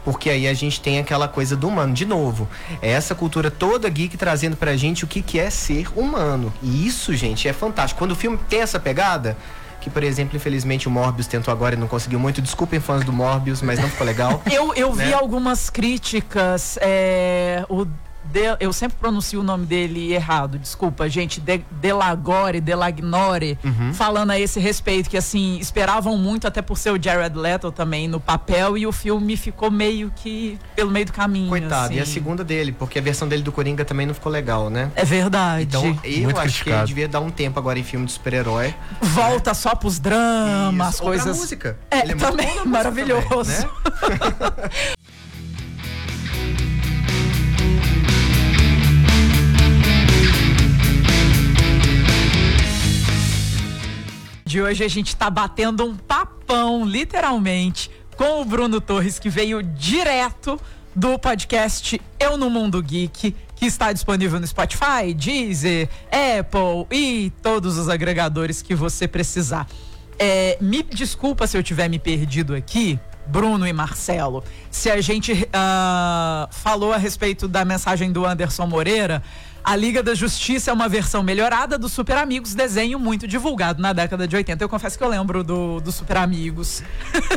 Porque 0.05 0.31
aí 0.31 0.47
a 0.49 0.55
gente 0.55 0.81
tem 0.81 0.99
aquela 0.99 1.29
coisa 1.29 1.57
do 1.57 1.69
humano. 1.69 1.93
De 1.93 2.05
novo, 2.05 2.49
é 2.81 2.91
essa 2.91 3.15
cultura 3.15 3.51
toda 3.51 3.89
geek 3.89 4.17
trazendo 4.17 4.57
pra 4.57 4.77
gente 4.77 5.05
o 5.05 5.07
que, 5.07 5.23
que 5.23 5.39
é 5.39 5.51
ser 5.51 5.89
humano. 5.95 6.53
E 6.63 6.87
isso, 6.87 7.15
gente, 7.15 7.47
é 7.47 7.53
fantástico. 7.53 7.99
Quando 7.99 8.13
o 8.13 8.17
filme 8.17 8.39
tem 8.49 8.61
essa 8.61 8.81
pegada, 8.81 9.37
que, 9.81 9.89
por 9.89 10.03
exemplo, 10.03 10.37
infelizmente 10.37 10.87
o 10.87 10.91
Morbius 10.91 11.27
tentou 11.27 11.53
agora 11.53 11.75
e 11.75 11.79
não 11.79 11.89
conseguiu 11.89 12.19
muito. 12.19 12.43
Desculpem 12.43 12.81
fãs 12.81 13.05
do 13.05 13.13
Morbius, 13.13 13.63
mas 13.63 13.79
não 13.79 13.89
ficou 13.89 14.07
legal. 14.07 14.43
Eu, 14.51 14.75
eu 14.75 14.93
vi 14.93 15.07
né? 15.07 15.13
algumas 15.15 15.71
críticas. 15.71 16.79
é, 16.81 17.65
o 17.69 17.87
De- 18.25 18.57
eu 18.61 18.73
sempre 18.73 18.97
pronuncio 18.99 19.41
o 19.41 19.43
nome 19.43 19.67
dele 19.67 20.13
errado, 20.13 20.59
desculpa, 20.59 21.09
gente. 21.09 21.41
De, 21.41 21.65
Delagore, 21.73 22.61
Delagnore, 22.61 23.59
Uhum. 23.65 23.93
falando 23.93 24.31
a 24.31 24.39
esse 24.39 24.61
respeito, 24.61 25.11
que 25.11 25.17
assim, 25.17 25.59
esperavam 25.59 26.17
muito, 26.17 26.47
até 26.47 26.63
por 26.63 26.79
ser 26.79 26.91
o 26.93 27.03
Jared 27.03 27.37
Leto 27.37 27.73
também 27.73 28.07
no 28.07 28.21
papel, 28.21 28.77
e 28.79 28.87
o 28.87 28.93
filme 28.93 29.37
ficou 29.37 29.71
meio 29.71 30.13
que 30.15 30.59
pelo 30.77 30.91
meio 30.91 31.07
do 31.07 31.13
caminho. 31.13 31.49
Coitado. 31.49 31.93
E 31.93 31.99
a 31.99 32.03
assim. 32.03 32.13
segunda 32.13 32.45
dele, 32.45 32.71
porque 32.73 32.99
a 32.99 33.03
versão 33.03 33.27
dele 33.27 33.43
do 33.43 33.51
Coringa 33.51 33.85
também 33.85 34.07
não 34.07 34.15
ficou 34.15 34.31
legal, 34.31 34.71
né? 34.71 34.91
É 34.95 35.05
verdade. 35.05 35.65
Então, 35.65 35.83
eu 35.85 35.91
Muito 35.93 36.05
acho 36.05 36.23
que 36.23 36.25
ele 36.25 36.43
criticado. 36.43 36.87
devia 36.87 37.09
dar 37.09 37.21
um 37.21 37.31
tempo 37.31 37.59
agora 37.59 37.79
em 37.79 37.83
filme 37.85 38.07
de 38.07 38.13
super-herói. 38.13 38.75
Volta 39.01 39.55
só 39.55 39.75
pros 39.75 39.99
dramas, 39.99 40.73
Isso. 40.73 40.83
as 40.83 40.95
Ou 40.95 40.99
pra 40.99 41.07
coisas. 41.25 41.37
música. 41.37 41.79
É, 41.91 42.01
Ele 42.01 42.15
muito 42.15 42.21
também, 42.31 42.65
maravilhoso. 42.67 43.27
também, 43.31 44.19
né? 44.21 44.71
De 54.51 54.61
hoje 54.61 54.83
a 54.83 54.89
gente 54.89 55.15
tá 55.15 55.31
batendo 55.31 55.85
um 55.85 55.95
papão, 55.95 56.85
literalmente, 56.85 57.89
com 58.17 58.43
o 58.43 58.45
Bruno 58.45 58.81
Torres, 58.81 59.17
que 59.17 59.31
veio 59.31 59.63
direto 59.63 60.61
do 60.93 61.17
podcast 61.21 62.03
Eu 62.19 62.37
no 62.37 62.51
Mundo 62.51 62.83
Geek, 62.83 63.37
que 63.55 63.65
está 63.65 63.93
disponível 63.93 64.41
no 64.41 64.47
Spotify, 64.49 65.15
Deezer, 65.15 65.89
Apple 66.11 66.85
e 66.91 67.33
todos 67.41 67.79
os 67.79 67.89
agregadores 67.89 68.61
que 68.61 68.75
você 68.75 69.07
precisar. 69.07 69.69
É, 70.19 70.59
me 70.61 70.83
desculpa 70.83 71.47
se 71.47 71.57
eu 71.57 71.63
tiver 71.63 71.89
me 71.89 72.01
perdido 72.01 72.53
aqui, 72.53 72.99
Bruno 73.27 73.67
e 73.67 73.73
Marcelo, 73.73 74.43
se 74.71 74.91
a 74.91 75.01
gente 75.01 75.49
ah, 75.53 76.49
falou 76.51 76.93
a 76.93 76.97
respeito 76.97 77.47
da 77.47 77.65
mensagem 77.65 78.13
do 78.13 78.27
Anderson 78.27 78.67
Moreira. 78.67 79.23
A 79.63 79.77
Liga 79.77 80.03
da 80.03 80.15
Justiça 80.15 80.71
é 80.71 80.75
uma 80.75 80.89
versão 80.89 81.23
melhorada 81.23 81.77
do 81.77 81.87
Super 81.87 82.17
Amigos, 82.17 82.55
desenho 82.55 82.99
muito 82.99 83.29
divulgado 83.29 83.83
na 83.83 83.93
década 83.93 84.27
de 84.27 84.35
80. 84.35 84.65
Eu 84.65 84.69
confesso 84.71 84.97
que 84.97 85.05
eu 85.05 85.09
lembro 85.09 85.45
do, 85.45 85.81
do 85.81 85.93
Super 85.93 86.17
Amigos. 86.17 86.83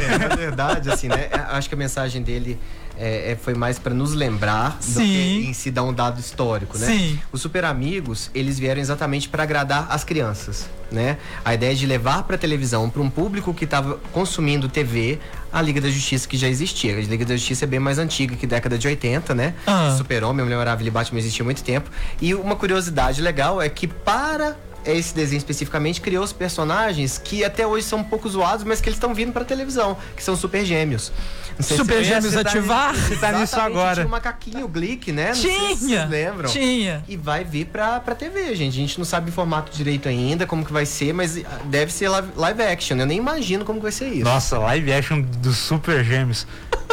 É, 0.01 0.17
na 0.17 0.27
verdade, 0.33 0.89
assim, 0.89 1.09
né? 1.09 1.27
é, 1.29 1.37
Acho 1.49 1.67
que 1.67 1.75
a 1.75 1.77
mensagem 1.77 2.23
dele 2.23 2.57
é, 2.97 3.31
é, 3.31 3.35
foi 3.35 3.53
mais 3.53 3.79
pra 3.79 3.93
nos 3.93 4.13
lembrar 4.13 4.77
do 4.77 4.83
Sim. 4.83 5.01
que 5.03 5.45
em 5.47 5.53
se 5.53 5.69
dar 5.71 5.83
um 5.83 5.93
dado 5.93 6.19
histórico, 6.19 6.77
né? 6.77 6.87
Sim. 6.87 7.19
Os 7.31 7.41
Super 7.41 7.65
Amigos, 7.65 8.29
eles 8.33 8.57
vieram 8.57 8.79
exatamente 8.79 9.27
pra 9.27 9.43
agradar 9.43 9.87
as 9.89 10.03
crianças, 10.03 10.69
né? 10.91 11.17
A 11.43 11.53
ideia 11.53 11.75
de 11.75 11.85
levar 11.85 12.23
pra 12.23 12.37
televisão, 12.37 12.89
pra 12.89 13.01
um 13.01 13.09
público 13.09 13.53
que 13.53 13.65
tava 13.65 13.99
consumindo 14.11 14.69
TV, 14.69 15.19
a 15.53 15.61
Liga 15.61 15.79
da 15.79 15.89
Justiça 15.89 16.27
que 16.27 16.35
já 16.35 16.47
existia. 16.47 16.97
A 16.97 17.01
Liga 17.01 17.23
da 17.23 17.37
Justiça 17.37 17.65
é 17.65 17.67
bem 17.67 17.79
mais 17.79 17.99
antiga 17.99 18.35
que 18.35 18.47
década 18.47 18.75
de 18.75 18.87
80, 18.87 19.35
né? 19.35 19.53
Ah. 19.67 19.93
Super-Homem, 19.95 20.43
Mulher 20.43 20.57
Maravilha 20.57 20.87
e 20.87 20.91
Batman 20.91 21.19
existia 21.19 21.43
há 21.43 21.45
muito 21.45 21.63
tempo. 21.63 21.91
E 22.19 22.33
uma 22.33 22.55
curiosidade 22.55 23.21
legal 23.21 23.61
é 23.61 23.69
que 23.69 23.87
para 23.87 24.57
esse 24.85 25.13
desenho 25.13 25.37
especificamente 25.37 26.01
criou 26.01 26.23
os 26.23 26.33
personagens 26.33 27.17
que 27.17 27.43
até 27.43 27.65
hoje 27.65 27.85
são 27.85 27.99
um 27.99 28.03
pouco 28.03 28.27
zoados, 28.29 28.63
mas 28.63 28.81
que 28.81 28.89
eles 28.89 28.97
estão 28.97 29.13
vindo 29.13 29.31
pra 29.31 29.43
televisão, 29.43 29.97
que 30.15 30.23
são 30.23 30.35
super 30.35 30.65
gêmeos. 30.65 31.11
Super 31.59 32.03
Gêmeos 32.03 32.33
tá- 32.33 32.41
ativar? 32.41 32.95
Você 32.95 33.15
tá 33.15 33.31
nisso 33.31 33.59
agora. 33.59 33.95
Tinha 33.95 34.07
o 34.07 34.09
macaquinho, 34.09 34.65
o 34.65 34.67
Glick, 34.67 35.11
né? 35.11 35.27
Não 35.27 35.35
sei 35.35 35.51
se 35.51 35.85
Tinha! 35.85 35.99
vocês 35.99 36.09
lembram? 36.09 36.49
Tinha. 36.49 37.03
E 37.07 37.15
vai 37.15 37.43
vir 37.43 37.65
pra, 37.67 37.99
pra 37.99 38.15
TV, 38.15 38.55
gente. 38.55 38.73
A 38.73 38.81
gente 38.81 38.97
não 38.97 39.05
sabe 39.05 39.29
o 39.29 39.33
formato 39.33 39.71
direito 39.75 40.09
ainda, 40.09 40.47
como 40.47 40.65
que 40.65 40.73
vai 40.73 40.85
ser, 40.85 41.13
mas 41.13 41.37
ah, 41.37 41.59
deve 41.65 41.93
ser 41.93 42.09
live, 42.09 42.29
live 42.35 42.61
action. 42.63 42.97
Eu 42.97 43.05
nem 43.05 43.17
imagino 43.19 43.63
como 43.63 43.77
que 43.79 43.83
vai 43.83 43.91
ser 43.91 44.07
isso. 44.09 44.23
Nossa, 44.23 44.57
live 44.57 44.91
action 44.91 45.21
dos 45.21 45.57
Super 45.57 46.03
Gêmeos. 46.03 46.47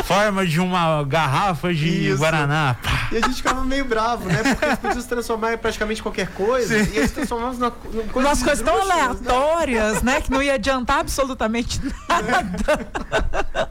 Forma 0.04 0.46
de 0.46 0.60
uma 0.60 1.02
garrafa 1.04 1.72
de 1.72 2.08
Isso. 2.08 2.18
Guaraná. 2.18 2.76
Pá. 2.82 3.08
E 3.12 3.16
a 3.16 3.20
gente 3.20 3.36
ficava 3.36 3.64
meio 3.64 3.84
bravo, 3.84 4.28
né? 4.28 4.42
Porque 4.42 4.64
eles 4.64 4.78
podiam 4.78 5.00
se 5.00 5.08
transformar 5.08 5.54
em 5.54 5.58
praticamente 5.58 6.02
qualquer 6.02 6.28
coisa. 6.28 6.76
E 6.76 6.96
eles 6.96 7.10
transformavam 7.12 7.58
na, 7.58 7.66
na 7.66 7.72
coisa 8.12 8.28
Umas 8.28 8.42
coisas 8.42 8.64
tão 8.64 8.74
né? 8.86 8.92
aleatórias, 8.92 10.02
né? 10.02 10.20
Que 10.20 10.30
não 10.30 10.42
ia 10.42 10.54
adiantar 10.54 11.00
absolutamente 11.00 11.80
nada. 12.08 13.70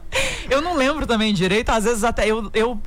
Eu 0.50 0.60
não 0.60 0.74
lembro 0.74 1.06
também 1.06 1.32
direito, 1.32 1.70
às 1.70 1.84
vezes 1.84 2.02
até 2.02 2.26
eu. 2.26 2.50
eu 2.52 2.80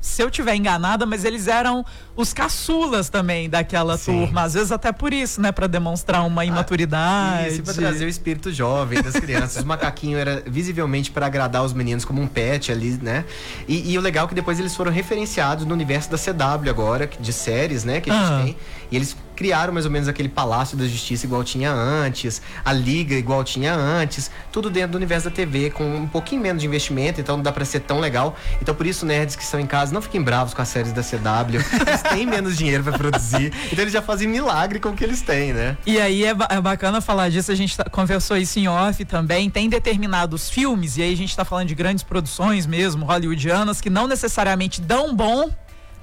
se 0.00 0.22
eu 0.22 0.30
tiver 0.30 0.54
enganada, 0.56 1.04
mas 1.04 1.24
eles 1.24 1.46
eram 1.46 1.84
os 2.16 2.32
caçulas 2.32 3.08
também 3.10 3.48
daquela 3.50 3.96
Sim. 3.98 4.12
turma. 4.26 4.42
Às 4.42 4.54
vezes 4.54 4.72
até 4.72 4.92
por 4.92 5.12
isso, 5.12 5.40
né? 5.40 5.52
Pra 5.52 5.66
demonstrar 5.66 6.24
uma 6.26 6.44
imaturidade. 6.44 7.48
Isso, 7.54 7.62
pra 7.62 7.74
trazer 7.74 8.04
o 8.04 8.08
espírito 8.08 8.50
jovem 8.52 9.02
das 9.02 9.14
crianças. 9.14 9.62
o 9.62 9.66
macaquinho 9.66 10.18
era 10.18 10.42
visivelmente 10.46 11.10
para 11.10 11.26
agradar 11.26 11.62
os 11.64 11.72
meninos 11.72 12.04
como 12.04 12.20
um 12.22 12.26
pet 12.26 12.72
ali, 12.72 12.98
né? 13.02 13.24
E, 13.68 13.92
e 13.92 13.98
o 13.98 14.00
legal 14.00 14.24
é 14.24 14.28
que 14.28 14.34
depois 14.34 14.58
eles 14.58 14.74
foram 14.74 14.90
referenciados 14.90 15.64
no 15.66 15.74
universo 15.74 16.10
da 16.10 16.16
CW 16.18 16.70
agora, 16.70 17.08
de 17.20 17.32
séries, 17.32 17.84
né? 17.84 18.00
Que 18.00 18.10
a 18.10 18.14
gente 18.14 18.32
Ah. 18.32 18.42
tem. 18.44 18.56
E 18.90 18.96
eles 18.96 19.16
criaram 19.40 19.72
mais 19.72 19.86
ou 19.86 19.90
menos 19.90 20.06
aquele 20.06 20.28
Palácio 20.28 20.76
da 20.76 20.86
Justiça 20.86 21.24
igual 21.24 21.42
tinha 21.42 21.72
antes, 21.72 22.42
a 22.62 22.74
Liga 22.74 23.14
igual 23.14 23.42
tinha 23.42 23.74
antes, 23.74 24.30
tudo 24.52 24.68
dentro 24.68 24.92
do 24.92 24.96
universo 24.96 25.30
da 25.30 25.34
TV, 25.34 25.70
com 25.70 25.82
um 25.96 26.06
pouquinho 26.06 26.42
menos 26.42 26.60
de 26.60 26.68
investimento, 26.68 27.22
então 27.22 27.38
não 27.38 27.42
dá 27.42 27.50
pra 27.50 27.64
ser 27.64 27.80
tão 27.80 28.00
legal. 28.00 28.36
Então 28.60 28.74
por 28.74 28.86
isso, 28.86 29.06
nerds 29.06 29.34
que 29.36 29.42
estão 29.42 29.58
em 29.58 29.66
casa, 29.66 29.94
não 29.94 30.02
fiquem 30.02 30.20
bravos 30.20 30.52
com 30.52 30.60
as 30.60 30.68
séries 30.68 30.92
da 30.92 31.02
CW. 31.02 31.56
Eles 31.88 32.02
têm 32.02 32.26
menos 32.26 32.54
dinheiro 32.58 32.84
pra 32.84 32.92
produzir, 32.98 33.50
então 33.72 33.82
eles 33.82 33.94
já 33.94 34.02
fazem 34.02 34.28
milagre 34.28 34.78
com 34.78 34.90
o 34.90 34.92
que 34.94 35.02
eles 35.02 35.22
têm, 35.22 35.54
né? 35.54 35.74
E 35.86 35.98
aí 35.98 36.22
é, 36.22 36.34
ba- 36.34 36.48
é 36.50 36.60
bacana 36.60 37.00
falar 37.00 37.30
disso, 37.30 37.50
a 37.50 37.54
gente 37.54 37.74
tá- 37.74 37.84
conversou 37.84 38.36
isso 38.36 38.58
em 38.58 38.68
off 38.68 39.02
também. 39.06 39.48
Tem 39.48 39.70
determinados 39.70 40.50
filmes, 40.50 40.98
e 40.98 41.02
aí 41.02 41.14
a 41.14 41.16
gente 41.16 41.34
tá 41.34 41.46
falando 41.46 41.68
de 41.68 41.74
grandes 41.74 42.04
produções 42.04 42.66
mesmo, 42.66 43.06
hollywoodianas, 43.06 43.80
que 43.80 43.88
não 43.88 44.06
necessariamente 44.06 44.82
dão 44.82 45.16
bom, 45.16 45.48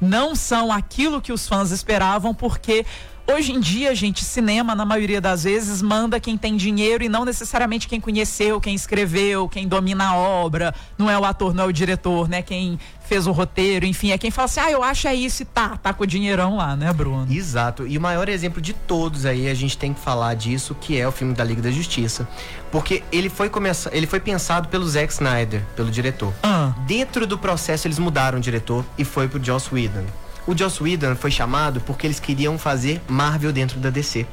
não 0.01 0.35
são 0.35 0.71
aquilo 0.71 1.21
que 1.21 1.31
os 1.31 1.47
fãs 1.47 1.69
esperavam, 1.69 2.33
porque. 2.33 2.83
Hoje 3.29 3.51
em 3.51 3.59
dia, 3.59 3.93
gente, 3.93 4.23
cinema, 4.23 4.73
na 4.73 4.85
maioria 4.85 5.19
das 5.19 5.43
vezes, 5.43 5.81
manda 5.81 6.17
quem 6.17 6.37
tem 6.37 6.55
dinheiro 6.55 7.03
e 7.03 7.09
não 7.09 7.25
necessariamente 7.25 7.85
quem 7.85 7.99
conheceu, 7.99 8.61
quem 8.61 8.73
escreveu, 8.73 9.49
quem 9.49 9.67
domina 9.67 10.07
a 10.07 10.15
obra. 10.15 10.73
Não 10.97 11.11
é 11.11 11.19
o 11.19 11.25
ator, 11.25 11.53
não 11.53 11.65
é 11.65 11.67
o 11.67 11.73
diretor, 11.73 12.29
né? 12.29 12.41
Quem 12.41 12.79
fez 13.01 13.27
o 13.27 13.33
roteiro, 13.33 13.85
enfim, 13.85 14.11
é 14.11 14.17
quem 14.17 14.31
fala 14.31 14.45
assim, 14.45 14.61
ah, 14.61 14.71
eu 14.71 14.81
acho 14.81 15.09
é 15.09 15.15
isso 15.15 15.41
e 15.43 15.45
tá, 15.45 15.75
tá 15.75 15.93
com 15.93 16.05
o 16.05 16.07
dinheirão 16.07 16.55
lá, 16.55 16.73
né, 16.75 16.91
Bruno? 16.93 17.27
Exato. 17.29 17.85
E 17.85 17.97
o 17.97 18.01
maior 18.01 18.29
exemplo 18.29 18.61
de 18.61 18.71
todos 18.73 19.25
aí, 19.25 19.49
a 19.49 19.53
gente 19.53 19.77
tem 19.77 19.93
que 19.93 19.99
falar 19.99 20.33
disso, 20.33 20.73
que 20.79 20.97
é 20.97 21.05
o 21.05 21.11
filme 21.11 21.33
da 21.33 21.43
Liga 21.43 21.61
da 21.61 21.71
Justiça. 21.71 22.25
Porque 22.71 23.03
ele 23.11 23.29
foi, 23.29 23.51
ele 23.91 24.07
foi 24.07 24.21
pensado 24.21 24.69
pelo 24.69 24.87
Zack 24.87 25.11
Snyder, 25.11 25.61
pelo 25.75 25.91
diretor. 25.91 26.33
Ah. 26.43 26.73
Dentro 26.87 27.27
do 27.27 27.37
processo, 27.37 27.87
eles 27.87 27.99
mudaram 27.99 28.37
o 28.37 28.41
diretor 28.41 28.85
e 28.97 29.03
foi 29.03 29.27
pro 29.27 29.43
Joss 29.43 29.69
Whedon. 29.73 30.05
O 30.47 30.57
Joss 30.57 30.81
Whedon 30.81 31.13
foi 31.13 31.29
chamado 31.29 31.81
porque 31.81 32.07
eles 32.07 32.21
queriam 32.21 32.57
fazer 32.57 33.01
Marvel 33.05 33.51
dentro 33.51 33.81
da 33.81 33.89
DC. 33.89 34.25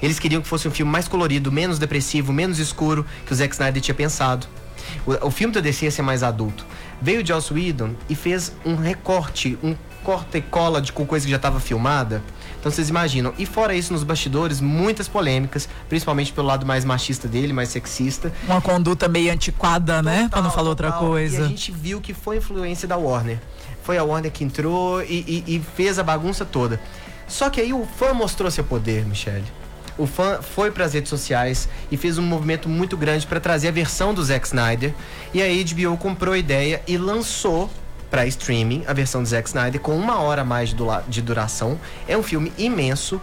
Eles 0.00 0.18
queriam 0.18 0.40
que 0.40 0.48
fosse 0.48 0.66
um 0.66 0.70
filme 0.70 0.90
mais 0.90 1.06
colorido, 1.06 1.52
menos 1.52 1.78
depressivo, 1.78 2.32
menos 2.32 2.58
escuro 2.58 3.04
que 3.26 3.34
o 3.34 3.36
Zack 3.36 3.52
Snyder 3.52 3.82
tinha 3.82 3.94
pensado. 3.94 4.46
O, 5.06 5.26
o 5.26 5.30
filme 5.30 5.52
da 5.52 5.60
DC 5.60 5.84
ia 5.84 5.90
ser 5.90 6.00
mais 6.00 6.22
adulto. 6.22 6.64
Veio 7.02 7.22
o 7.22 7.26
Joss 7.26 7.52
Whedon 7.52 7.94
e 8.08 8.14
fez 8.14 8.50
um 8.64 8.76
recorte, 8.76 9.58
um 9.62 9.76
corta 10.02 10.38
e 10.38 10.42
cola 10.42 10.80
de 10.80 10.90
com 10.90 11.04
coisa 11.04 11.26
que 11.26 11.30
já 11.30 11.36
estava 11.36 11.60
filmada. 11.60 12.22
Então 12.62 12.70
vocês 12.70 12.88
imaginam. 12.88 13.34
E 13.38 13.44
fora 13.44 13.74
isso, 13.74 13.92
nos 13.92 14.04
bastidores, 14.04 14.60
muitas 14.60 15.08
polêmicas, 15.08 15.68
principalmente 15.88 16.32
pelo 16.32 16.46
lado 16.46 16.64
mais 16.64 16.84
machista 16.84 17.26
dele, 17.26 17.52
mais 17.52 17.70
sexista. 17.70 18.32
Uma 18.46 18.60
conduta 18.60 19.08
meio 19.08 19.32
antiquada, 19.32 20.00
né? 20.00 20.28
Pra 20.30 20.40
não 20.40 20.48
Total, 20.48 20.50
falar 20.52 20.68
outra 20.68 20.92
total. 20.92 21.02
E 21.02 21.06
a 21.06 21.10
coisa. 21.10 21.48
gente 21.48 21.72
viu 21.72 22.00
que 22.00 22.14
foi 22.14 22.36
influência 22.36 22.86
da 22.86 22.96
Warner. 22.96 23.38
Foi 23.82 23.98
a 23.98 24.04
Warner 24.04 24.30
que 24.30 24.44
entrou 24.44 25.02
e, 25.02 25.42
e- 25.44 25.56
e 25.56 25.62
fez 25.76 25.98
a 25.98 26.04
bagunça 26.04 26.44
toda. 26.44 26.80
Só 27.26 27.50
que 27.50 27.60
aí 27.60 27.72
o 27.72 27.84
fã 27.98 28.14
mostrou 28.14 28.48
seu 28.48 28.62
poder, 28.62 29.04
Michele. 29.06 29.42
O 29.98 30.06
fã 30.06 30.38
foi 30.40 30.70
para 30.70 30.84
as 30.84 30.92
redes 30.94 31.10
sociais 31.10 31.68
e 31.90 31.96
fez 31.96 32.16
um 32.16 32.22
movimento 32.22 32.68
muito 32.68 32.96
grande 32.96 33.26
para 33.26 33.40
trazer 33.40 33.66
a 33.68 33.72
versão 33.72 34.14
do 34.14 34.22
Zack 34.22 34.46
Snyder. 34.46 34.94
E 35.34 35.42
a 35.42 35.46
HBO 35.46 35.96
comprou 35.96 36.32
a 36.32 36.38
ideia 36.38 36.80
e 36.86 36.96
lançou 36.96 37.68
para 38.12 38.26
streaming 38.26 38.84
a 38.86 38.92
versão 38.92 39.22
do 39.22 39.28
Zack 39.28 39.48
Snyder 39.48 39.80
com 39.80 39.96
uma 39.96 40.20
hora 40.20 40.42
a 40.42 40.44
mais 40.44 40.68
de, 40.68 40.76
de 41.08 41.22
duração. 41.22 41.80
É 42.06 42.14
um 42.14 42.22
filme 42.22 42.52
imenso. 42.58 43.18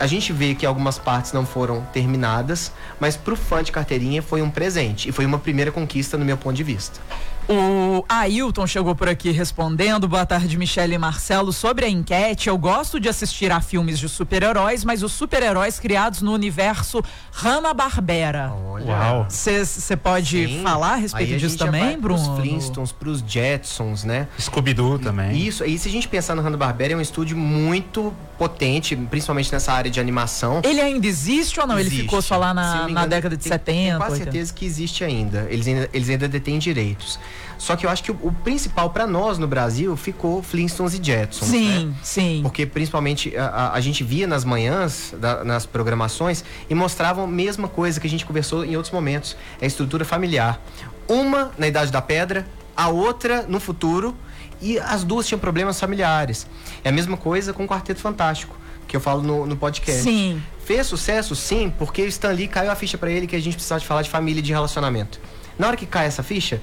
A 0.00 0.06
gente 0.08 0.32
vê 0.32 0.52
que 0.52 0.66
algumas 0.66 0.98
partes 0.98 1.32
não 1.32 1.46
foram 1.46 1.82
terminadas, 1.92 2.72
mas 2.98 3.16
pro 3.16 3.36
fã 3.36 3.62
de 3.62 3.70
carteirinha 3.70 4.20
foi 4.20 4.42
um 4.42 4.50
presente 4.50 5.08
e 5.08 5.12
foi 5.12 5.24
uma 5.24 5.38
primeira 5.38 5.70
conquista 5.70 6.18
no 6.18 6.24
meu 6.24 6.36
ponto 6.36 6.56
de 6.56 6.64
vista. 6.64 7.00
O 7.48 8.04
Ailton 8.08 8.66
chegou 8.66 8.92
por 8.96 9.08
aqui 9.08 9.30
respondendo. 9.30 10.08
Boa 10.08 10.26
tarde, 10.26 10.58
Michele 10.58 10.96
e 10.96 10.98
Marcelo. 10.98 11.52
Sobre 11.52 11.84
a 11.86 11.88
enquete, 11.88 12.48
eu 12.48 12.58
gosto 12.58 12.98
de 12.98 13.08
assistir 13.08 13.52
a 13.52 13.60
filmes 13.60 14.00
de 14.00 14.08
super-heróis, 14.08 14.84
mas 14.84 15.04
os 15.04 15.12
super-heróis 15.12 15.78
criados 15.78 16.22
no 16.22 16.32
universo 16.32 17.00
Hanna-Barbera. 17.30 18.52
Uau. 18.84 19.26
Você 19.30 19.96
pode 19.96 20.48
Sim. 20.48 20.60
falar 20.64 20.88
a 20.90 20.94
Aí 20.94 21.00
respeito 21.02 21.34
a 21.34 21.36
disso 21.38 21.50
gente 21.50 21.58
já 21.60 21.66
também, 21.66 21.82
vai 21.84 21.96
Bruno? 21.96 22.18
Pros 22.24 22.36
Flintstones, 22.40 22.90
pros 22.92 23.20
Jetsons, 23.24 24.02
né? 24.02 24.26
Scooby-Doo 24.40 24.98
também. 24.98 25.36
Isso, 25.38 25.64
e 25.64 25.78
se 25.78 25.88
a 25.88 25.92
gente 25.92 26.08
pensar 26.08 26.34
no 26.34 26.42
Hanna-Barbera, 26.42 26.94
é 26.94 26.96
um 26.96 27.00
estúdio 27.00 27.36
muito 27.36 28.12
potente, 28.36 28.96
principalmente 28.96 29.52
nessa 29.52 29.72
área 29.72 29.90
de 29.90 30.00
animação. 30.00 30.62
Ele 30.64 30.80
ainda 30.80 31.06
existe 31.06 31.60
ou 31.60 31.66
não? 31.66 31.78
Ele 31.78 31.86
Existe. 31.88 32.02
ficou 32.02 32.20
só 32.20 32.36
lá 32.36 32.52
na, 32.52 32.72
me 32.72 32.78
na 32.86 32.90
engano, 32.90 33.06
década 33.08 33.36
de 33.36 33.42
tem- 33.44 33.52
70? 33.52 33.64
Tenho 33.76 33.96
quase 33.98 34.12
80? 34.14 34.32
certeza 34.32 34.52
que 34.52 34.66
existe 34.66 35.04
ainda. 35.04 35.46
Eles 35.48 35.66
ainda, 35.68 35.88
eles 35.92 36.08
ainda 36.10 36.28
detêm 36.28 36.58
direitos. 36.58 37.18
Só 37.58 37.74
que 37.76 37.86
eu 37.86 37.90
acho 37.90 38.02
que 38.04 38.10
o, 38.12 38.18
o 38.22 38.32
principal 38.32 38.90
pra 38.90 39.06
nós 39.06 39.38
no 39.38 39.46
Brasil 39.48 39.96
ficou 39.96 40.42
Flintstones 40.42 40.94
e 40.94 41.02
Jetsons. 41.02 41.48
Sim, 41.48 41.86
né? 41.86 41.94
sim. 42.02 42.40
Porque 42.42 42.66
principalmente 42.66 43.36
a, 43.36 43.72
a- 43.72 43.80
gente 43.80 44.04
via 44.04 44.26
nas 44.26 44.44
manhãs, 44.44 45.14
da- 45.18 45.42
nas 45.44 45.64
programações, 45.64 46.44
e 46.68 46.74
mostravam 46.74 47.24
a 47.24 47.26
mesma 47.28 47.66
coisa 47.68 47.98
que 47.98 48.06
a 48.06 48.10
gente 48.10 48.26
conversou 48.26 48.64
em 48.64 48.76
outros 48.76 48.92
momentos. 48.92 49.36
É 49.60 49.64
a 49.64 49.66
estrutura 49.66 50.04
familiar. 50.04 50.60
Uma 51.08 51.50
na 51.56 51.66
Idade 51.66 51.90
da 51.90 52.02
Pedra, 52.02 52.46
a 52.76 52.88
outra 52.88 53.42
no 53.48 53.58
futuro, 53.60 54.14
e 54.60 54.78
as 54.78 55.02
duas 55.04 55.26
tinham 55.26 55.38
problemas 55.38 55.78
familiares. 55.80 56.46
É 56.84 56.88
a 56.88 56.92
mesma 56.92 57.16
coisa 57.16 57.52
com 57.52 57.64
o 57.64 57.68
Quarteto 57.68 58.00
Fantástico, 58.00 58.56
que 58.88 58.96
eu 58.96 59.00
falo 59.00 59.22
no, 59.22 59.46
no 59.46 59.56
podcast. 59.56 60.02
Sim. 60.02 60.42
Fez 60.64 60.86
sucesso, 60.86 61.34
sim, 61.36 61.72
porque 61.78 62.02
o 62.02 62.06
Stan 62.08 62.32
Lee 62.32 62.48
caiu 62.48 62.70
a 62.70 62.74
ficha 62.74 62.98
pra 62.98 63.10
ele 63.10 63.26
que 63.26 63.36
a 63.36 63.40
gente 63.40 63.54
precisava 63.54 63.80
de 63.80 63.86
falar 63.86 64.02
de 64.02 64.10
família 64.10 64.40
e 64.40 64.42
de 64.42 64.52
relacionamento. 64.52 65.20
Na 65.58 65.68
hora 65.68 65.76
que 65.76 65.86
cai 65.86 66.06
essa 66.06 66.22
ficha, 66.22 66.60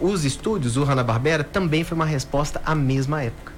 os 0.00 0.24
estúdios, 0.24 0.76
o 0.76 0.84
Hanna-Barbera, 0.84 1.44
também 1.44 1.84
foi 1.84 1.94
uma 1.94 2.06
resposta 2.06 2.60
à 2.64 2.74
mesma 2.74 3.22
época. 3.22 3.52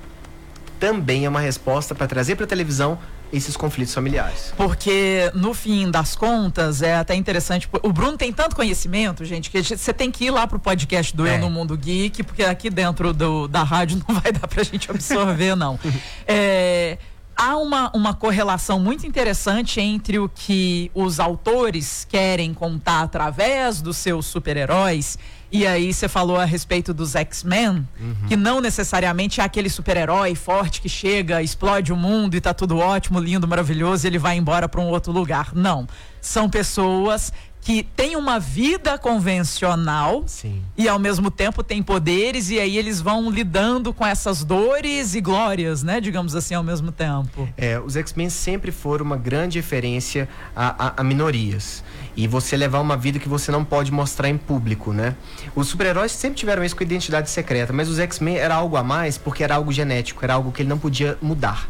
Também 0.78 1.24
é 1.24 1.28
uma 1.28 1.40
resposta 1.40 1.94
para 1.94 2.06
trazer 2.06 2.36
pra 2.36 2.46
televisão 2.46 2.98
esses 3.32 3.56
conflitos 3.56 3.92
familiares. 3.92 4.52
Porque, 4.56 5.30
no 5.34 5.52
fim 5.52 5.90
das 5.90 6.14
contas, 6.14 6.82
é 6.82 6.96
até 6.96 7.14
interessante. 7.14 7.68
O 7.82 7.92
Bruno 7.92 8.16
tem 8.16 8.32
tanto 8.32 8.54
conhecimento, 8.54 9.24
gente, 9.24 9.50
que 9.50 9.62
você 9.62 9.92
tem 9.92 10.10
que 10.10 10.26
ir 10.26 10.30
lá 10.30 10.46
pro 10.46 10.58
podcast 10.58 11.14
do 11.16 11.26
É. 11.26 11.36
Eu 11.36 11.40
no 11.40 11.50
Mundo 11.50 11.76
Geek, 11.76 12.22
porque 12.22 12.44
aqui 12.44 12.70
dentro 12.70 13.12
do, 13.12 13.48
da 13.48 13.62
rádio 13.62 14.02
não 14.06 14.20
vai 14.20 14.32
dar 14.32 14.46
pra 14.46 14.62
gente 14.62 14.90
absorver, 14.90 15.54
não. 15.54 15.78
É, 16.28 16.98
há 17.36 17.56
uma, 17.56 17.90
uma 17.94 18.14
correlação 18.14 18.80
muito 18.80 19.06
interessante 19.06 19.80
entre 19.80 20.18
o 20.18 20.28
que 20.28 20.90
os 20.94 21.20
autores 21.20 22.06
querem 22.08 22.52
contar 22.54 23.02
através 23.02 23.80
dos 23.80 23.96
seus 23.96 24.26
super-heróis. 24.26 25.18
E 25.50 25.66
aí 25.66 25.92
você 25.94 26.08
falou 26.08 26.36
a 26.36 26.44
respeito 26.44 26.92
dos 26.92 27.14
X-Men, 27.14 27.86
que 28.28 28.36
não 28.36 28.60
necessariamente 28.60 29.40
é 29.40 29.44
aquele 29.44 29.70
super-herói 29.70 30.34
forte 30.34 30.80
que 30.80 30.88
chega, 30.88 31.42
explode 31.42 31.92
o 31.92 31.96
mundo 31.96 32.34
e 32.36 32.40
tá 32.40 32.52
tudo 32.52 32.78
ótimo, 32.78 33.18
lindo, 33.20 33.46
maravilhoso, 33.46 34.06
e 34.06 34.08
ele 34.08 34.18
vai 34.18 34.36
embora 34.36 34.68
para 34.68 34.80
um 34.80 34.88
outro 34.88 35.12
lugar. 35.12 35.54
Não. 35.54 35.86
São 36.20 36.50
pessoas 36.50 37.32
que 37.60 37.82
têm 37.96 38.14
uma 38.16 38.38
vida 38.38 38.96
convencional 38.96 40.22
Sim. 40.26 40.62
e 40.76 40.88
ao 40.88 40.98
mesmo 41.00 41.30
tempo 41.32 41.64
têm 41.64 41.82
poderes 41.82 42.48
e 42.48 42.60
aí 42.60 42.76
eles 42.78 43.00
vão 43.00 43.28
lidando 43.28 43.92
com 43.92 44.06
essas 44.06 44.44
dores 44.44 45.14
e 45.16 45.20
glórias, 45.20 45.82
né, 45.82 46.00
digamos 46.00 46.36
assim, 46.36 46.54
ao 46.54 46.62
mesmo 46.62 46.92
tempo. 46.92 47.48
É, 47.56 47.78
os 47.80 47.96
X-Men 47.96 48.30
sempre 48.30 48.70
foram 48.70 49.04
uma 49.04 49.16
grande 49.16 49.58
referência 49.58 50.28
a, 50.54 50.86
a- 50.88 50.92
a 50.98 51.02
minorias. 51.04 51.82
E 52.16 52.26
você 52.26 52.56
levar 52.56 52.80
uma 52.80 52.96
vida 52.96 53.18
que 53.18 53.28
você 53.28 53.52
não 53.52 53.64
pode 53.64 53.92
mostrar 53.92 54.28
em 54.28 54.38
público, 54.38 54.92
né? 54.92 55.14
Os 55.54 55.68
super-heróis 55.68 56.12
sempre 56.12 56.38
tiveram 56.38 56.64
isso 56.64 56.74
com 56.74 56.82
identidade 56.82 57.28
secreta, 57.28 57.72
mas 57.72 57.88
os 57.88 57.98
X-Men 57.98 58.36
era 58.36 58.54
algo 58.54 58.76
a 58.76 58.82
mais 58.82 59.18
porque 59.18 59.44
era 59.44 59.54
algo 59.54 59.70
genético, 59.70 60.24
era 60.24 60.34
algo 60.34 60.50
que 60.50 60.62
ele 60.62 60.68
não 60.68 60.78
podia 60.78 61.18
mudar. 61.20 61.68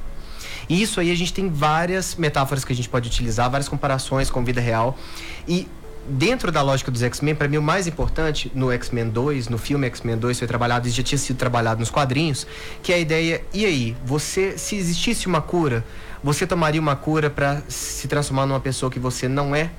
E 0.68 0.80
isso 0.80 1.00
aí 1.00 1.10
a 1.10 1.16
gente 1.16 1.32
tem 1.32 1.48
várias 1.48 2.14
metáforas 2.16 2.64
que 2.64 2.72
a 2.72 2.76
gente 2.76 2.88
pode 2.88 3.08
utilizar, 3.08 3.50
várias 3.50 3.68
comparações 3.68 4.30
com 4.30 4.44
vida 4.44 4.60
real. 4.60 4.96
E 5.48 5.68
dentro 6.08 6.52
da 6.52 6.62
lógica 6.62 6.90
dos 6.90 7.02
X-Men, 7.02 7.34
para 7.34 7.48
mim 7.48 7.56
o 7.56 7.62
mais 7.62 7.86
importante 7.86 8.50
no 8.54 8.70
X-Men 8.70 9.08
2, 9.08 9.48
no 9.48 9.58
filme 9.58 9.86
X-Men 9.88 10.16
2 10.16 10.38
foi 10.38 10.46
trabalhado, 10.46 10.86
isso 10.86 10.96
já 10.96 11.02
tinha 11.02 11.18
sido 11.18 11.36
trabalhado 11.36 11.80
nos 11.80 11.90
quadrinhos, 11.90 12.46
que 12.82 12.92
é 12.92 12.96
a 12.96 12.98
ideia, 12.98 13.42
e 13.52 13.64
aí, 13.64 13.96
você 14.04 14.56
se 14.56 14.76
existisse 14.76 15.26
uma 15.26 15.40
cura, 15.40 15.84
você 16.22 16.46
tomaria 16.46 16.80
uma 16.80 16.96
cura 16.96 17.30
para 17.30 17.62
se 17.68 18.06
transformar 18.08 18.46
numa 18.46 18.60
pessoa 18.60 18.90
que 18.90 18.98
você 18.98 19.28
não 19.28 19.54
é? 19.54 19.70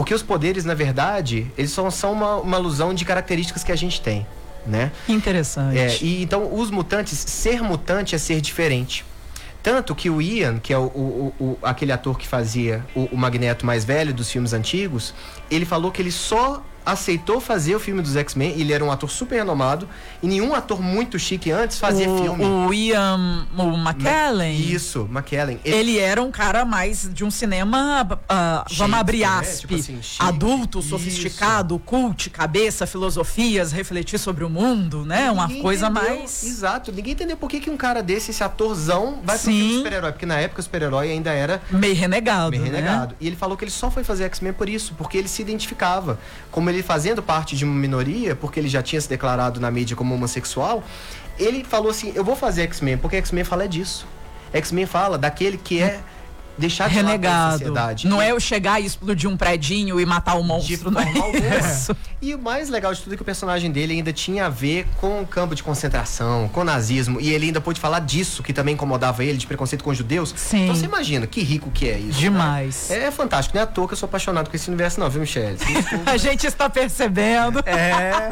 Porque 0.00 0.14
os 0.14 0.22
poderes, 0.22 0.64
na 0.64 0.72
verdade, 0.72 1.52
eles 1.58 1.72
só 1.72 1.90
são 1.90 2.12
uma, 2.12 2.36
uma 2.36 2.56
alusão 2.56 2.94
de 2.94 3.04
características 3.04 3.62
que 3.62 3.70
a 3.70 3.76
gente 3.76 4.00
tem, 4.00 4.26
né? 4.66 4.90
Interessante. 5.06 5.78
É, 5.78 5.94
e 6.00 6.22
então 6.22 6.54
os 6.54 6.70
mutantes, 6.70 7.18
ser 7.18 7.60
mutante 7.60 8.14
é 8.14 8.18
ser 8.18 8.40
diferente. 8.40 9.04
Tanto 9.62 9.94
que 9.94 10.08
o 10.08 10.22
Ian, 10.22 10.58
que 10.58 10.72
é 10.72 10.78
o, 10.78 10.84
o, 10.84 11.34
o 11.38 11.58
aquele 11.62 11.92
ator 11.92 12.18
que 12.18 12.26
fazia 12.26 12.82
o, 12.94 13.10
o 13.12 13.16
Magneto 13.18 13.66
mais 13.66 13.84
velho 13.84 14.14
dos 14.14 14.30
filmes 14.30 14.54
antigos, 14.54 15.12
ele 15.50 15.66
falou 15.66 15.92
que 15.92 16.00
ele 16.00 16.10
só 16.10 16.64
aceitou 16.92 17.40
fazer 17.40 17.74
o 17.74 17.80
filme 17.80 18.02
dos 18.02 18.16
X-Men. 18.16 18.58
Ele 18.58 18.72
era 18.72 18.84
um 18.84 18.90
ator 18.90 19.10
super 19.10 19.36
renomado. 19.36 19.88
E 20.22 20.26
nenhum 20.26 20.54
ator 20.54 20.82
muito 20.82 21.18
chique 21.18 21.50
antes 21.50 21.78
fazia 21.78 22.10
o, 22.10 22.22
filme. 22.22 22.44
O 22.44 22.72
Ian 22.72 23.46
o 23.56 23.76
McKellen. 23.76 24.58
Isso, 24.58 25.08
McKellen. 25.10 25.60
Ele, 25.64 25.76
ele, 25.76 25.98
era 25.98 26.22
um 26.22 26.30
cara 26.30 26.64
mais 26.64 27.08
de 27.12 27.24
um 27.24 27.30
cinema, 27.30 28.02
uh, 28.02 28.74
vamos 28.76 28.98
abrir 28.98 29.24
aspas, 29.24 29.48
né? 29.48 29.60
tipo 29.60 29.74
assim, 29.74 30.00
adulto, 30.18 30.82
sofisticado, 30.82 31.76
Isso. 31.76 31.84
cult, 31.84 32.30
cabeça, 32.30 32.86
filosofias, 32.86 33.72
refletir 33.72 34.18
sobre 34.18 34.44
o 34.44 34.50
mundo, 34.50 35.04
né? 35.04 35.30
Uma 35.30 35.48
coisa 35.48 35.88
entendeu, 35.88 36.18
mais. 36.18 36.44
Exato. 36.44 36.92
Ninguém 36.92 37.12
entendeu 37.12 37.36
por 37.36 37.48
que, 37.48 37.60
que 37.60 37.70
um 37.70 37.76
cara 37.76 38.02
desse, 38.02 38.30
esse 38.30 38.42
atorzão, 38.42 39.20
vai 39.24 39.38
Sim. 39.38 39.68
pro 39.68 39.76
super-herói. 39.78 40.12
Porque 40.12 40.26
na 40.26 40.38
época 40.38 40.60
o 40.60 40.62
super-herói 40.62 41.10
ainda 41.10 41.30
era. 41.30 41.62
Meio 41.70 41.94
renegado. 41.94 42.50
Meio 42.50 42.62
né? 42.64 42.70
renegado. 42.70 43.16
E 43.20 43.26
ele 43.26 43.36
falou 43.36 43.56
que 43.56 43.64
ele 43.64 43.70
só 43.70 43.90
foi 43.90 44.04
fazer 44.04 44.24
X-Men 44.24 44.52
por 44.52 44.68
isso, 44.68 44.94
porque 44.96 45.18
ele 45.18 45.28
se 45.28 45.42
identificava. 45.42 46.18
Como 46.50 46.68
ele 46.68 46.79
fazendo 46.82 47.22
parte 47.22 47.56
de 47.56 47.64
uma 47.64 47.74
minoria, 47.74 48.34
porque 48.34 48.60
ele 48.60 48.68
já 48.68 48.82
tinha 48.82 49.00
se 49.00 49.08
declarado 49.08 49.60
na 49.60 49.70
mídia 49.70 49.96
como 49.96 50.14
homossexual, 50.14 50.82
ele 51.38 51.64
falou 51.64 51.90
assim: 51.90 52.12
eu 52.14 52.24
vou 52.24 52.36
fazer 52.36 52.62
X-Men, 52.62 52.98
porque 52.98 53.16
X-Men 53.16 53.44
fala 53.44 53.68
disso. 53.68 54.06
X-Men 54.52 54.86
fala 54.86 55.16
daquele 55.16 55.56
que 55.56 55.80
é 55.80 56.00
deixar 56.60 56.88
de 56.88 56.94
renegado. 56.94 57.58
sociedade. 57.58 58.06
Não 58.06 58.20
é 58.20 58.30
eu 58.30 58.38
chegar 58.38 58.80
e 58.80 58.86
explodir 58.86 59.28
um 59.28 59.36
predinho 59.36 60.00
e 60.00 60.06
matar 60.06 60.34
o 60.34 60.42
monstro, 60.42 60.90
não 60.90 61.00
é 61.00 61.10
isso. 61.58 61.96
E 62.22 62.34
o 62.34 62.38
mais 62.38 62.68
legal 62.68 62.92
de 62.92 63.00
tudo 63.00 63.14
é 63.14 63.16
que 63.16 63.22
o 63.22 63.24
personagem 63.24 63.70
dele 63.70 63.94
ainda 63.94 64.12
tinha 64.12 64.46
a 64.46 64.48
ver 64.48 64.86
com 65.00 65.22
o 65.22 65.26
campo 65.26 65.54
de 65.54 65.62
concentração, 65.62 66.48
com 66.48 66.60
o 66.60 66.64
nazismo, 66.64 67.20
e 67.20 67.30
ele 67.30 67.46
ainda 67.46 67.60
pôde 67.60 67.80
falar 67.80 68.00
disso, 68.00 68.42
que 68.42 68.52
também 68.52 68.74
incomodava 68.74 69.24
ele, 69.24 69.38
de 69.38 69.46
preconceito 69.46 69.82
com 69.82 69.90
os 69.90 69.96
judeus. 69.96 70.34
Sim. 70.36 70.64
Então 70.64 70.74
você 70.74 70.84
imagina 70.84 71.26
que 71.26 71.42
rico 71.42 71.70
que 71.70 71.88
é 71.88 71.98
isso. 71.98 72.18
Né? 72.18 72.18
Demais. 72.18 72.88
Né? 72.90 73.06
É 73.06 73.10
fantástico, 73.10 73.56
não 73.56 73.62
é 73.62 73.64
à 73.64 73.66
toa 73.66 73.86
que 73.88 73.94
eu 73.94 73.98
sou 73.98 74.06
apaixonado 74.06 74.48
por 74.50 74.56
esse 74.56 74.68
universo 74.68 75.00
não, 75.00 75.08
viu, 75.08 75.22
Michelle? 75.22 75.56
a 76.04 76.16
gente 76.16 76.46
está 76.46 76.68
percebendo. 76.68 77.60
É. 77.60 78.30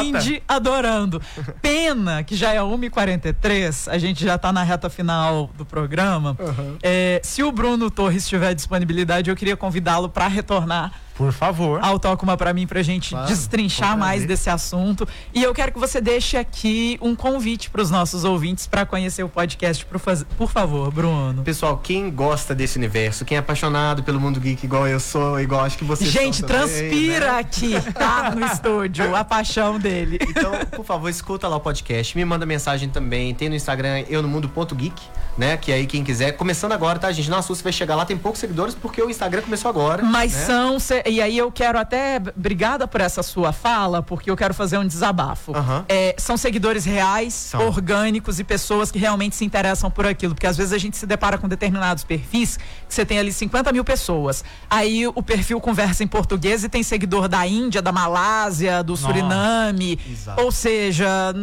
Andy 0.00 0.42
adorando. 0.46 1.20
Pena 1.60 2.22
que 2.22 2.36
já 2.36 2.52
é 2.52 2.58
1h43, 2.58 3.88
a 3.88 3.98
gente 3.98 4.24
já 4.24 4.36
está 4.36 4.52
na 4.52 4.62
reta 4.62 4.88
final 4.88 5.50
do 5.56 5.64
programa. 5.64 6.36
Uhum. 6.38 6.76
É, 6.82 7.20
se 7.22 7.42
o 7.42 7.50
Bruno 7.50 7.90
Torres 7.90 8.28
tiver 8.28 8.54
disponibilidade, 8.54 9.30
eu 9.30 9.36
queria 9.36 9.56
convidá-lo 9.56 10.08
para 10.08 10.26
retornar 10.28 10.92
por 11.16 11.32
favor. 11.32 11.80
Ao 11.82 11.98
Tocuma 11.98 12.36
para 12.36 12.52
mim, 12.52 12.66
pra 12.66 12.82
gente 12.82 13.10
claro, 13.10 13.26
destrinchar 13.26 13.96
mais 13.96 14.24
desse 14.24 14.50
assunto. 14.50 15.08
E 15.34 15.42
eu 15.42 15.54
quero 15.54 15.72
que 15.72 15.78
você 15.78 16.00
deixe 16.00 16.36
aqui 16.36 16.98
um 17.00 17.16
convite 17.16 17.70
para 17.70 17.80
os 17.82 17.90
nossos 17.90 18.24
ouvintes 18.24 18.66
para 18.66 18.84
conhecer 18.84 19.22
o 19.22 19.28
podcast, 19.28 19.84
por, 19.86 19.98
faz... 19.98 20.24
por 20.36 20.50
favor, 20.50 20.92
Bruno. 20.92 21.42
Pessoal, 21.42 21.78
quem 21.78 22.10
gosta 22.10 22.54
desse 22.54 22.76
universo, 22.76 23.24
quem 23.24 23.36
é 23.36 23.40
apaixonado 23.40 24.02
pelo 24.02 24.20
mundo 24.20 24.38
geek 24.38 24.64
igual 24.64 24.86
eu 24.86 25.00
sou, 25.00 25.40
igual 25.40 25.64
acho 25.64 25.78
que 25.78 25.84
você 25.84 26.04
Gente, 26.04 26.42
transpira 26.42 27.32
né? 27.32 27.38
aqui, 27.38 27.72
tá? 27.92 28.34
No 28.36 28.46
estúdio, 28.46 29.14
a 29.14 29.24
paixão 29.24 29.78
dele. 29.78 30.18
Então, 30.20 30.52
por 30.74 30.84
favor, 30.84 31.08
escuta 31.08 31.48
lá 31.48 31.56
o 31.56 31.60
podcast, 31.60 32.16
me 32.16 32.24
manda 32.24 32.44
mensagem 32.44 32.88
também. 32.88 33.34
Tem 33.34 33.48
no 33.48 33.54
Instagram 33.54 34.04
eu 34.08 34.20
no 34.22 34.28
mundo.geek, 34.28 35.02
né? 35.36 35.56
Que 35.56 35.72
aí 35.72 35.86
quem 35.86 36.02
quiser, 36.02 36.32
começando 36.32 36.72
agora, 36.72 36.98
tá, 36.98 37.10
gente? 37.12 37.28
Nossa, 37.28 37.48
você 37.48 37.62
vai 37.62 37.72
chegar 37.72 37.94
lá, 37.94 38.04
tem 38.04 38.16
poucos 38.16 38.40
seguidores 38.40 38.74
porque 38.74 39.02
o 39.02 39.10
Instagram 39.10 39.42
começou 39.42 39.68
agora. 39.68 40.02
Mas 40.02 40.32
né? 40.32 40.44
são 40.44 40.78
e 41.04 41.20
aí 41.20 41.36
eu 41.36 41.50
quero 41.52 41.78
até, 41.78 42.20
obrigada 42.36 42.86
por 42.86 43.00
essa 43.00 43.22
sua 43.22 43.52
fala, 43.52 44.02
porque 44.02 44.30
eu 44.30 44.36
quero 44.36 44.54
fazer 44.54 44.78
um 44.78 44.86
desabafo. 44.86 45.52
Uhum. 45.52 45.84
É, 45.88 46.14
são 46.18 46.36
seguidores 46.36 46.84
reais, 46.84 47.34
são. 47.34 47.66
orgânicos 47.66 48.38
e 48.38 48.44
pessoas 48.44 48.90
que 48.90 48.98
realmente 48.98 49.36
se 49.36 49.44
interessam 49.44 49.90
por 49.90 50.06
aquilo. 50.06 50.34
Porque 50.34 50.46
às 50.46 50.56
vezes 50.56 50.72
a 50.72 50.78
gente 50.78 50.96
se 50.96 51.06
depara 51.06 51.38
com 51.38 51.48
determinados 51.48 52.04
perfis, 52.04 52.56
que 52.88 52.94
você 52.94 53.04
tem 53.04 53.18
ali 53.18 53.32
50 53.32 53.72
mil 53.72 53.84
pessoas. 53.84 54.44
Aí 54.70 55.06
o 55.06 55.22
perfil 55.22 55.60
conversa 55.60 56.02
em 56.02 56.06
português 56.06 56.64
e 56.64 56.68
tem 56.68 56.82
seguidor 56.82 57.28
da 57.28 57.46
Índia, 57.46 57.82
da 57.82 57.92
Malásia, 57.92 58.82
do 58.82 58.92
Nossa, 58.92 59.06
Suriname. 59.06 59.98
Exato. 60.10 60.42
Ou 60.42 60.52
seja 60.52 61.34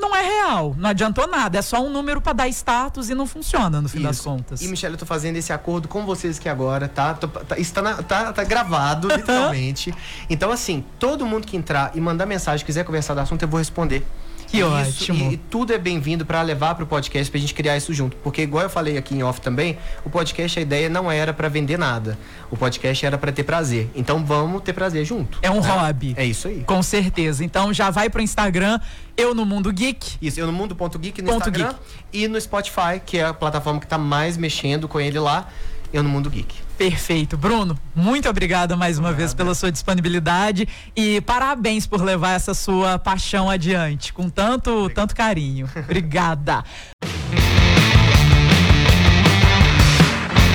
não 0.00 0.16
é 0.16 0.22
real. 0.22 0.74
Não 0.76 0.90
adiantou 0.90 1.26
nada. 1.28 1.58
É 1.58 1.62
só 1.62 1.80
um 1.84 1.90
número 1.90 2.20
para 2.20 2.32
dar 2.32 2.48
status 2.48 3.10
e 3.10 3.14
não 3.14 3.26
funciona 3.26 3.80
no 3.80 3.88
fim 3.88 3.98
Isso. 3.98 4.06
das 4.06 4.20
contas. 4.20 4.62
E, 4.62 4.68
Michelle, 4.68 4.94
eu 4.94 4.98
tô 4.98 5.06
fazendo 5.06 5.36
esse 5.36 5.52
acordo 5.52 5.86
com 5.86 6.04
vocês 6.04 6.38
aqui 6.38 6.48
agora, 6.48 6.88
tá? 6.88 7.14
Tô, 7.14 7.28
tá 7.28 7.58
está 7.58 7.82
na, 7.82 8.02
tá, 8.02 8.32
tá 8.32 8.44
gravado, 8.44 9.08
literalmente. 9.14 9.94
então, 10.28 10.50
assim, 10.50 10.84
todo 10.98 11.24
mundo 11.26 11.46
que 11.46 11.56
entrar 11.56 11.92
e 11.94 12.00
mandar 12.00 12.26
mensagem, 12.26 12.64
quiser 12.64 12.84
conversar 12.84 13.14
do 13.14 13.20
assunto, 13.20 13.42
eu 13.42 13.48
vou 13.48 13.58
responder. 13.58 14.04
Que 14.50 14.58
isso, 14.58 14.66
ótimo. 14.66 15.30
E, 15.30 15.34
e, 15.34 15.36
tudo 15.36 15.72
é 15.72 15.78
bem-vindo 15.78 16.26
para 16.26 16.42
levar 16.42 16.74
para 16.74 16.82
o 16.82 16.86
podcast 16.86 17.30
para 17.30 17.38
a 17.38 17.40
gente 17.40 17.54
criar 17.54 17.76
isso 17.76 17.94
junto. 17.94 18.16
Porque, 18.16 18.42
igual 18.42 18.64
eu 18.64 18.70
falei 18.70 18.98
aqui 18.98 19.14
em 19.14 19.22
off 19.22 19.40
também, 19.40 19.78
o 20.04 20.10
podcast, 20.10 20.58
a 20.58 20.62
ideia 20.62 20.88
não 20.88 21.10
era 21.10 21.32
para 21.32 21.48
vender 21.48 21.78
nada. 21.78 22.18
O 22.50 22.56
podcast 22.56 23.06
era 23.06 23.16
para 23.16 23.30
ter 23.30 23.44
prazer. 23.44 23.88
Então 23.94 24.24
vamos 24.24 24.62
ter 24.62 24.72
prazer 24.72 25.04
junto. 25.04 25.38
É 25.40 25.50
um 25.50 25.60
né? 25.60 25.68
hobby. 25.68 26.14
É 26.16 26.24
isso 26.24 26.48
aí. 26.48 26.64
Com 26.64 26.82
certeza. 26.82 27.44
Então 27.44 27.72
já 27.72 27.90
vai 27.90 28.10
pro 28.10 28.20
Instagram, 28.20 28.80
eu 29.16 29.34
no 29.34 29.46
Mundo 29.46 29.72
Geek. 29.72 30.16
Isso, 30.20 30.40
eu 30.40 30.46
no 30.46 30.52
Mundo.geek 30.52 31.22
no 31.22 31.28
Ponto 31.28 31.48
Instagram. 31.48 31.68
Geek. 31.68 31.80
E 32.12 32.26
no 32.26 32.40
Spotify, 32.40 33.00
que 33.04 33.18
é 33.18 33.26
a 33.26 33.32
plataforma 33.32 33.78
que 33.78 33.86
está 33.86 33.98
mais 33.98 34.36
mexendo 34.36 34.88
com 34.88 35.00
ele 35.00 35.20
lá 35.20 35.48
eu 35.92 36.02
no 36.02 36.08
Mundo 36.08 36.30
Geek. 36.30 36.54
Perfeito. 36.78 37.36
Bruno, 37.36 37.78
muito 37.94 38.28
obrigada 38.28 38.76
mais 38.76 38.98
uma 38.98 39.12
vez 39.12 39.34
pela 39.34 39.54
sua 39.54 39.70
disponibilidade 39.70 40.66
e 40.96 41.20
parabéns 41.20 41.86
por 41.86 42.02
levar 42.02 42.32
essa 42.32 42.54
sua 42.54 42.98
paixão 42.98 43.50
adiante 43.50 44.12
com 44.12 44.28
tanto, 44.28 44.88
tanto 44.90 45.14
carinho. 45.14 45.68
Obrigada. 45.76 46.64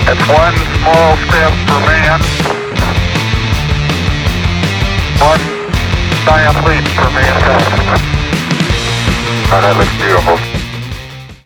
It's 0.07 0.21
one 0.29 0.55
small 0.81 1.17
step 1.27 1.51
for 1.65 1.79
man, 1.81 2.21
one 5.19 5.41
giant 6.25 6.57
leap 6.67 6.85
for 6.93 7.09
mankind. 7.11 8.25
All 9.51 9.61
right, 9.61 9.77
let's 9.77 10.44